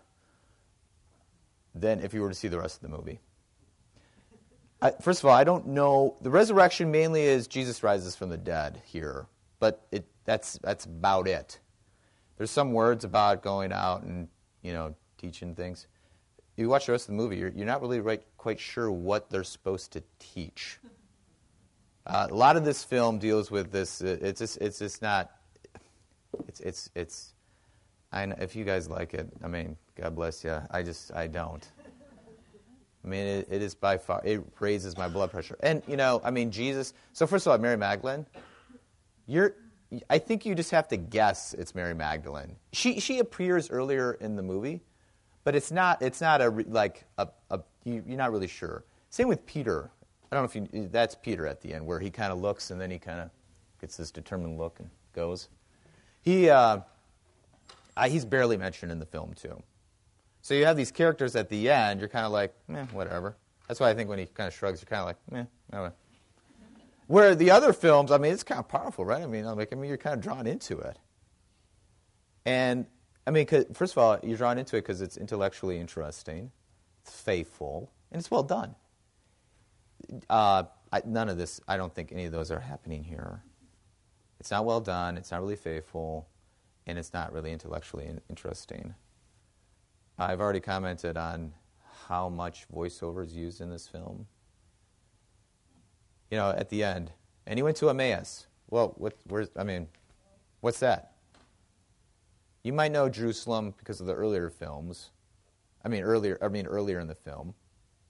than 1.73 2.01
if 2.01 2.13
you 2.13 2.21
were 2.21 2.29
to 2.29 2.35
see 2.35 2.47
the 2.47 2.59
rest 2.59 2.83
of 2.83 2.89
the 2.89 2.95
movie. 2.95 3.19
I, 4.79 4.91
first 5.01 5.21
of 5.23 5.25
all, 5.25 5.35
I 5.35 5.43
don't 5.43 5.67
know. 5.67 6.15
The 6.21 6.29
resurrection 6.29 6.91
mainly 6.91 7.23
is 7.23 7.47
Jesus 7.47 7.81
rises 7.81 8.15
from 8.15 8.29
the 8.29 8.37
dead 8.37 8.81
here, 8.85 9.25
but 9.59 9.87
it, 9.91 10.05
that's, 10.25 10.59
that's 10.59 10.85
about 10.85 11.27
it. 11.27 11.59
There's 12.37 12.51
some 12.51 12.73
words 12.73 13.03
about 13.03 13.41
going 13.41 13.71
out 13.71 14.03
and 14.03 14.27
you 14.61 14.71
know 14.73 14.93
teaching 15.17 15.55
things. 15.55 15.87
You 16.55 16.69
watch 16.69 16.85
the 16.85 16.91
rest 16.91 17.05
of 17.05 17.15
the 17.15 17.21
movie, 17.21 17.37
you're, 17.37 17.49
you're 17.49 17.65
not 17.65 17.81
really 17.81 17.99
right, 17.99 18.23
quite 18.37 18.59
sure 18.59 18.91
what 18.91 19.29
they're 19.29 19.43
supposed 19.43 19.91
to 19.93 20.03
teach. 20.19 20.79
Uh, 22.07 22.27
a 22.29 22.33
lot 22.33 22.55
of 22.55 22.63
this 22.63 22.85
film 22.85 23.19
deals 23.19 23.51
with 23.51 23.69
this. 23.71 24.01
Uh, 24.01 24.17
it's 24.21 24.39
just, 24.39 24.57
it's 24.61 24.79
just 24.79 25.01
not. 25.01 25.31
It's 26.47 26.59
it's 26.61 26.89
it's. 26.95 27.33
I 28.13 28.25
know, 28.25 28.35
if 28.39 28.55
you 28.55 28.63
guys 28.63 28.89
like 28.89 29.13
it, 29.13 29.27
I 29.43 29.47
mean, 29.47 29.75
God 29.95 30.15
bless 30.15 30.43
you. 30.43 30.57
I 30.71 30.83
just 30.83 31.13
I 31.13 31.27
don't. 31.27 31.67
I 33.03 33.07
mean, 33.07 33.27
it, 33.27 33.47
it 33.51 33.61
is 33.61 33.75
by 33.75 33.97
far 33.97 34.21
it 34.23 34.41
raises 34.59 34.97
my 34.97 35.09
blood 35.09 35.31
pressure. 35.31 35.57
And 35.61 35.83
you 35.85 35.97
know, 35.97 36.21
I 36.23 36.31
mean, 36.31 36.49
Jesus. 36.49 36.93
So 37.11 37.27
first 37.27 37.45
of 37.45 37.51
all, 37.51 37.57
Mary 37.57 37.77
Magdalene, 37.77 38.25
you're. 39.25 39.55
I 40.09 40.17
think 40.17 40.45
you 40.45 40.55
just 40.55 40.71
have 40.71 40.87
to 40.89 40.97
guess 40.97 41.53
it's 41.53 41.75
Mary 41.75 41.93
Magdalene. 41.93 42.55
She 42.71 43.01
she 43.01 43.19
appears 43.19 43.69
earlier 43.69 44.13
in 44.13 44.37
the 44.37 44.43
movie, 44.43 44.81
but 45.43 45.55
it's 45.55 45.71
not 45.71 46.01
it's 46.01 46.21
not 46.21 46.41
a 46.41 46.49
like 46.49 47.03
a, 47.17 47.27
a 47.49 47.59
you, 47.83 48.03
you're 48.07 48.17
not 48.17 48.31
really 48.31 48.47
sure. 48.47 48.85
Same 49.09 49.27
with 49.27 49.45
Peter. 49.45 49.89
I 50.31 50.35
don't 50.35 50.43
know 50.43 50.63
if 50.63 50.73
you, 50.73 50.89
that's 50.89 51.15
Peter 51.15 51.47
at 51.47 51.61
the 51.61 51.73
end, 51.73 51.85
where 51.85 51.99
he 51.99 52.09
kind 52.09 52.31
of 52.31 52.39
looks 52.39 52.71
and 52.71 52.81
then 52.81 52.91
he 52.91 52.99
kind 52.99 53.19
of 53.19 53.29
gets 53.79 53.95
this 53.95 54.11
determined 54.11 54.57
look 54.57 54.79
and 54.79 54.89
goes. 55.13 55.47
He, 56.21 56.49
uh, 56.49 56.79
he's 58.07 58.25
barely 58.25 58.57
mentioned 58.57 58.91
in 58.91 58.99
the 58.99 59.05
film, 59.05 59.33
too. 59.33 59.61
So 60.41 60.53
you 60.53 60.65
have 60.65 60.77
these 60.77 60.91
characters 60.91 61.35
at 61.35 61.49
the 61.49 61.69
end, 61.69 61.99
you're 61.99 62.09
kind 62.09 62.25
of 62.25 62.31
like, 62.31 62.53
eh, 62.73 62.85
whatever. 62.91 63.37
That's 63.67 63.79
why 63.79 63.89
I 63.89 63.93
think 63.93 64.09
when 64.09 64.19
he 64.19 64.25
kind 64.25 64.47
of 64.47 64.53
shrugs, 64.53 64.81
you're 64.81 64.87
kind 64.87 65.01
of 65.01 65.05
like, 65.07 65.47
eh, 65.73 65.77
oh 65.77 65.91
Where 67.07 67.35
the 67.35 67.51
other 67.51 67.71
films, 67.71 68.11
I 68.11 68.17
mean, 68.17 68.33
it's 68.33 68.43
kind 68.43 68.59
of 68.59 68.67
powerful, 68.67 69.05
right? 69.05 69.21
I 69.21 69.27
mean, 69.27 69.45
I'm 69.45 69.57
like, 69.57 69.71
I 69.71 69.75
mean, 69.75 69.87
you're 69.87 69.97
kind 69.97 70.13
of 70.13 70.21
drawn 70.21 70.47
into 70.47 70.77
it. 70.79 70.97
And, 72.45 72.85
I 73.25 73.31
mean, 73.31 73.45
first 73.73 73.93
of 73.93 73.97
all, 73.97 74.19
you're 74.23 74.37
drawn 74.37 74.57
into 74.57 74.77
it 74.77 74.81
because 74.81 75.01
it's 75.01 75.17
intellectually 75.17 75.77
interesting, 75.77 76.51
it's 77.01 77.19
faithful, 77.21 77.91
and 78.11 78.19
it's 78.19 78.31
well 78.31 78.43
done. 78.43 78.75
Uh, 80.29 80.63
I, 80.91 81.01
none 81.05 81.29
of 81.29 81.37
this, 81.37 81.59
I 81.67 81.77
don't 81.77 81.93
think 81.93 82.11
any 82.11 82.25
of 82.25 82.31
those 82.31 82.51
are 82.51 82.59
happening 82.59 83.03
here. 83.03 83.43
It's 84.39 84.51
not 84.51 84.65
well 84.65 84.79
done, 84.79 85.17
it's 85.17 85.31
not 85.31 85.41
really 85.41 85.55
faithful, 85.55 86.27
and 86.85 86.97
it's 86.97 87.13
not 87.13 87.33
really 87.33 87.51
intellectually 87.51 88.09
interesting. 88.29 88.93
I've 90.17 90.39
already 90.39 90.59
commented 90.59 91.17
on 91.17 91.53
how 92.07 92.29
much 92.29 92.67
voiceover 92.73 93.25
is 93.25 93.35
used 93.35 93.61
in 93.61 93.69
this 93.69 93.87
film. 93.87 94.27
You 96.31 96.37
know, 96.37 96.51
at 96.51 96.69
the 96.69 96.83
end, 96.83 97.11
and 97.45 97.57
he 97.57 97.63
went 97.63 97.77
to 97.77 97.89
Emmaus. 97.89 98.47
Well, 98.69 98.93
what, 98.97 99.13
where's, 99.27 99.49
I 99.55 99.63
mean, 99.63 99.87
what's 100.61 100.79
that? 100.79 101.13
You 102.63 102.73
might 102.73 102.91
know 102.91 103.07
Jerusalem 103.07 103.73
because 103.77 104.01
of 104.01 104.07
the 104.07 104.13
earlier 104.13 104.49
films. 104.49 105.11
I 105.85 105.89
mean, 105.89 106.03
earlier. 106.03 106.37
I 106.41 106.49
mean, 106.49 106.67
earlier 106.67 106.99
in 106.99 107.07
the 107.07 107.15
film. 107.15 107.53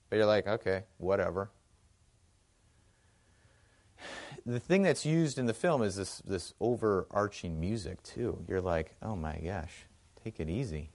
But 0.10 0.16
you're 0.16 0.26
like, 0.26 0.48
okay, 0.48 0.84
whatever 0.98 1.52
the 4.48 4.62
thing 4.62 4.84
that's 4.84 5.06
used 5.06 5.38
in 5.38 5.46
the 5.46 5.54
film 5.54 5.84
is 5.84 5.98
this 5.98 6.20
this 6.20 6.54
overarching 6.62 7.60
music 7.60 8.02
too. 8.02 8.44
You're 8.48 8.62
like, 8.62 8.96
oh 9.02 9.16
my 9.16 9.38
gosh, 9.44 9.86
take 10.24 10.40
it 10.40 10.50
easy. 10.50 10.90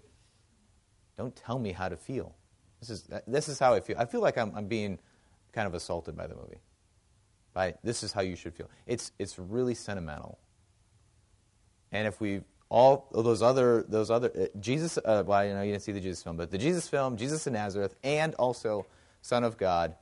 Don't 1.19 1.37
tell 1.37 1.59
me 1.59 1.73
how 1.73 1.91
to 1.91 1.97
feel. 1.97 2.35
This 2.81 2.89
is 2.89 3.09
this 3.27 3.49
is 3.49 3.59
how 3.59 3.75
I 3.75 3.81
feel. 3.81 3.97
I 3.99 4.07
feel 4.07 4.23
like 4.23 4.39
I'm, 4.39 4.53
I'm 4.57 4.67
being 4.67 4.99
kind 5.53 5.67
of 5.67 5.75
assaulted 5.75 6.17
by 6.17 6.27
the 6.27 6.35
movie. 6.35 6.61
By 7.53 7.75
this 7.85 8.03
is 8.03 8.13
how 8.13 8.23
you 8.23 8.37
should 8.37 8.55
feel. 8.55 8.71
It's 8.87 9.13
it's 9.19 9.39
really 9.39 9.75
sentimental. 9.75 10.39
And 11.93 12.09
if 12.09 12.23
we 12.23 12.41
all 12.71 13.07
those 13.13 13.43
other 13.43 13.85
those 13.87 14.11
other 14.11 14.33
uh, 14.35 14.47
Jesus, 14.61 14.97
uh, 14.97 15.25
well, 15.27 15.45
you 15.45 15.53
know, 15.53 15.61
you 15.61 15.73
didn't 15.73 15.83
see 15.83 15.93
the 15.93 16.01
Jesus 16.01 16.23
film, 16.23 16.39
but 16.39 16.51
the 16.51 16.57
Jesus 16.57 16.89
film, 16.89 17.19
Jesus 17.19 17.47
of 17.47 17.53
Nazareth, 17.53 17.95
and 18.03 18.35
also 18.37 18.87
Son 19.21 19.45
of 19.45 19.59
God, 19.59 19.95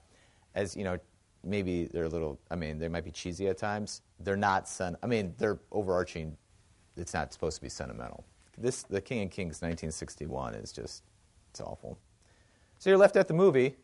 as 0.55 0.77
you 0.77 0.85
know, 0.85 0.99
maybe 1.45 1.85
they're 1.85 2.05
a 2.05 2.09
little. 2.09 2.39
I 2.51 2.57
mean, 2.57 2.79
they 2.79 2.89
might 2.89 3.05
be 3.05 3.11
cheesy 3.11 3.49
at 3.49 3.59
times. 3.59 4.03
They're 4.21 4.37
not 4.37 4.69
sen. 4.69 4.97
I 5.03 5.07
mean, 5.07 5.35
they're 5.39 5.59
overarching. 5.73 6.37
It's 6.97 7.15
not 7.15 7.33
supposed 7.33 7.57
to 7.57 7.63
be 7.63 7.69
sentimental. 7.69 8.25
This, 8.59 8.83
the 8.83 9.01
King 9.01 9.23
of 9.23 9.31
Kings, 9.31 9.63
1961, 9.63 10.55
is 10.55 10.73
just 10.73 11.03
it's 11.51 11.61
awful. 11.61 11.99
So 12.79 12.91
you're 12.91 12.99
left 12.99 13.17
at 13.17 13.29
the 13.29 13.35
movie. 13.35 13.77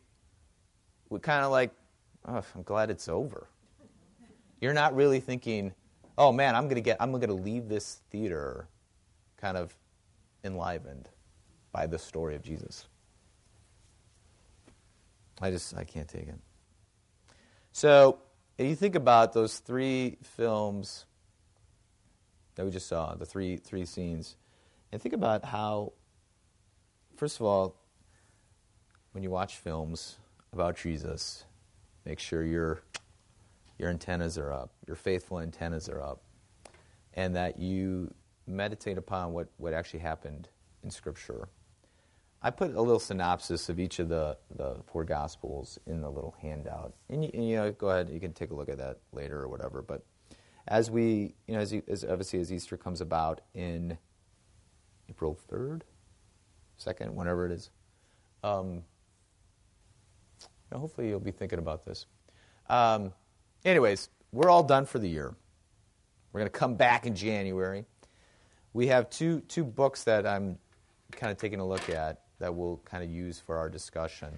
We 1.09 1.19
kind 1.19 1.43
of 1.43 1.51
like, 1.51 1.71
oh, 2.27 2.43
I'm 2.55 2.63
glad 2.63 2.89
it's 2.89 3.07
over. 3.07 3.47
You're 4.59 4.73
not 4.73 4.95
really 4.95 5.19
thinking, 5.19 5.73
oh 6.17 6.31
man, 6.31 6.55
I'm 6.55 6.67
gonna 6.67 6.81
get, 6.81 6.97
I'm 6.99 7.11
gonna 7.11 7.33
leave 7.33 7.69
this 7.69 8.01
theater, 8.09 8.67
kind 9.37 9.57
of 9.57 9.75
enlivened 10.43 11.09
by 11.71 11.85
the 11.85 11.97
story 11.97 12.35
of 12.35 12.41
Jesus. 12.41 12.87
I 15.41 15.51
just, 15.51 15.77
I 15.77 15.83
can't 15.83 16.07
take 16.07 16.27
it. 16.27 16.39
So, 17.77 18.17
you 18.57 18.75
think 18.75 18.95
about 18.95 19.33
those 19.33 19.59
three 19.59 20.17
films 20.23 21.05
that 22.55 22.65
we 22.65 22.71
just 22.71 22.87
saw, 22.87 23.13
the 23.13 23.23
three 23.23 23.57
three 23.57 23.85
scenes, 23.85 24.35
and 24.91 24.99
think 24.99 25.13
about 25.13 25.45
how, 25.45 25.93
first 27.17 27.39
of 27.39 27.45
all, 27.45 27.75
when 29.11 29.23
you 29.23 29.29
watch 29.29 29.57
films 29.57 30.17
about 30.53 30.75
Jesus, 30.75 31.45
make 32.03 32.17
sure 32.17 32.43
your 32.43 32.81
your 33.77 33.91
antennas 33.91 34.39
are 34.39 34.51
up, 34.51 34.71
your 34.87 34.95
faithful 34.95 35.39
antennas 35.39 35.87
are 35.87 36.01
up, 36.01 36.23
and 37.13 37.35
that 37.35 37.59
you 37.59 38.11
meditate 38.47 38.97
upon 38.97 39.33
what, 39.33 39.49
what 39.57 39.73
actually 39.73 39.99
happened 39.99 40.49
in 40.83 40.89
Scripture. 40.89 41.47
I 42.41 42.51
put 42.51 42.75
a 42.75 42.81
little 42.81 42.99
synopsis 42.99 43.67
of 43.69 43.79
each 43.79 43.99
of 43.99 44.09
the, 44.09 44.37
the 44.55 44.77
four 44.85 45.03
Gospels 45.03 45.79
in 45.87 46.01
the 46.01 46.09
little 46.09 46.35
handout. 46.39 46.93
And 47.09 47.23
you, 47.23 47.31
and, 47.33 47.49
you 47.49 47.55
know, 47.55 47.71
go 47.71 47.89
ahead, 47.89 48.09
you 48.09 48.19
can 48.19 48.33
take 48.33 48.51
a 48.51 48.53
look 48.53 48.69
at 48.69 48.77
that 48.77 48.99
later 49.11 49.41
or 49.41 49.47
whatever. 49.47 49.81
But 49.81 50.05
as 50.67 50.91
we, 50.91 51.35
you 51.47 51.55
know, 51.55 51.59
as, 51.59 51.73
as 51.87 52.03
obviously 52.03 52.39
as 52.39 52.53
Easter 52.53 52.77
comes 52.77 53.01
about 53.01 53.41
in 53.55 53.97
April 55.09 55.37
3rd, 55.51 55.81
2nd, 56.79 57.13
whenever 57.13 57.47
it 57.47 57.51
is, 57.51 57.71
um, 58.43 58.83
you 60.41 60.71
know, 60.71 60.79
hopefully 60.79 61.09
you'll 61.09 61.19
be 61.19 61.31
thinking 61.31 61.59
about 61.59 61.85
this. 61.85 62.05
Um, 62.69 63.13
anyways, 63.65 64.09
we're 64.31 64.49
all 64.49 64.63
done 64.63 64.85
for 64.85 64.99
the 64.99 65.09
year. 65.09 65.35
We're 66.31 66.41
going 66.41 66.51
to 66.51 66.59
come 66.59 66.75
back 66.75 67.07
in 67.07 67.15
January. 67.15 67.85
We 68.73 68.87
have 68.87 69.09
two, 69.09 69.39
two 69.47 69.63
books 69.63 70.03
that 70.03 70.27
I'm 70.27 70.59
kind 71.11 71.31
of 71.31 71.37
taking 71.37 71.59
a 71.59 71.67
look 71.67 71.89
at 71.89 72.21
that 72.39 72.53
we'll 72.53 72.79
kind 72.85 73.03
of 73.03 73.09
use 73.09 73.39
for 73.39 73.57
our 73.57 73.69
discussion. 73.69 74.29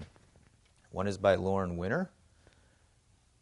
One 0.90 1.06
is 1.06 1.18
by 1.18 1.34
Lauren 1.34 1.76
Winner, 1.76 2.10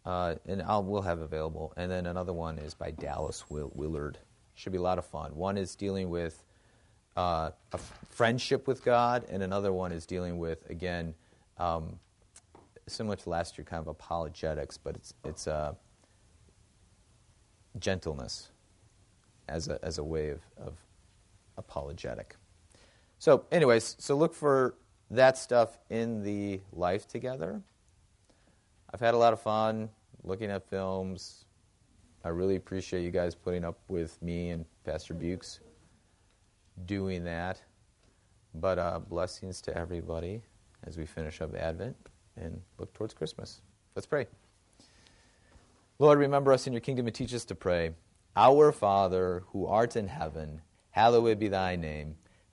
uh, 0.05 0.35
and 0.47 0.63
I'll, 0.63 0.83
we'll 0.83 1.03
have 1.03 1.21
available. 1.21 1.73
And 1.77 1.91
then 1.91 2.07
another 2.07 2.33
one 2.33 2.59
is 2.59 2.75
by 2.75 2.91
Dallas 2.91 3.45
Will- 3.49 3.73
Willard. 3.75 4.19
Should 4.55 4.73
be 4.73 4.79
a 4.79 4.83
lot 4.83 4.99
of 4.99 5.07
fun. 5.07 5.37
One 5.37 5.57
is 5.57 5.77
dealing 5.77 6.11
with 6.11 6.43
uh, 7.17 7.51
a 7.73 7.75
f- 7.75 7.99
friendship 8.11 8.67
with 8.67 8.85
God, 8.85 9.25
and 9.31 9.43
another 9.43 9.73
one 9.73 9.93
is 9.93 10.07
dealing 10.07 10.39
with, 10.39 10.69
again, 10.71 11.15
um, 11.59 11.99
similar 12.87 13.17
to 13.17 13.31
last 13.31 13.57
year, 13.57 13.65
kind 13.65 13.81
of 13.81 13.89
apologetics, 13.89 14.77
but 14.77 14.97
it's, 14.97 15.15
it's 15.25 15.47
uh, 15.47 15.75
gentleness 17.79 18.49
as 19.49 19.69
a, 19.69 19.79
as 19.83 19.99
a 19.99 20.05
way 20.05 20.31
of, 20.31 20.41
of 20.57 20.75
apologetic. 21.57 22.37
So, 23.19 23.45
anyways, 23.51 23.97
so 23.99 24.17
look 24.17 24.35
for 24.35 24.75
that 25.11 25.37
stuff 25.37 25.79
in 25.91 26.23
the 26.23 26.61
life 26.73 27.09
together. 27.09 27.61
I've 28.93 29.01
had 29.01 29.15
a 29.15 29.19
lot 29.19 29.33
of 29.33 29.41
fun 29.41 29.89
looking 30.23 30.51
at 30.51 30.69
films. 30.69 31.45
I 32.25 32.29
really 32.29 32.57
appreciate 32.57 33.03
you 33.03 33.11
guys 33.11 33.35
putting 33.35 33.65
up 33.65 33.79
with 33.89 34.21
me 34.23 34.51
and 34.51 34.65
Pastor 34.85 35.15
Bukes 35.15 35.61
doing 36.87 37.25
that. 37.25 37.61
But 38.55 38.79
uh, 38.79 39.01
blessings 39.01 39.61
to 39.63 39.77
everybody 39.77 40.43
as 40.87 40.97
we 40.97 41.05
finish 41.05 41.41
up 41.41 41.55
Advent 41.55 41.97
and 42.37 42.61
look 42.79 42.93
towards 42.95 43.15
Christmas. 43.15 43.61
Let's 43.95 44.07
pray. 44.07 44.27
Lord, 45.99 46.19
remember 46.19 46.53
us 46.53 46.67
in 46.67 46.73
your 46.73 46.81
kingdom 46.81 47.07
and 47.07 47.15
teach 47.15 47.35
us 47.35 47.45
to 47.47 47.55
pray. 47.55 47.91
Our 48.37 48.71
Father, 48.71 49.43
who 49.49 49.67
art 49.67 49.97
in 49.97 50.07
heaven, 50.07 50.63
hallowed 50.91 51.39
be 51.41 51.49
thy 51.49 51.75
name. 51.75 52.15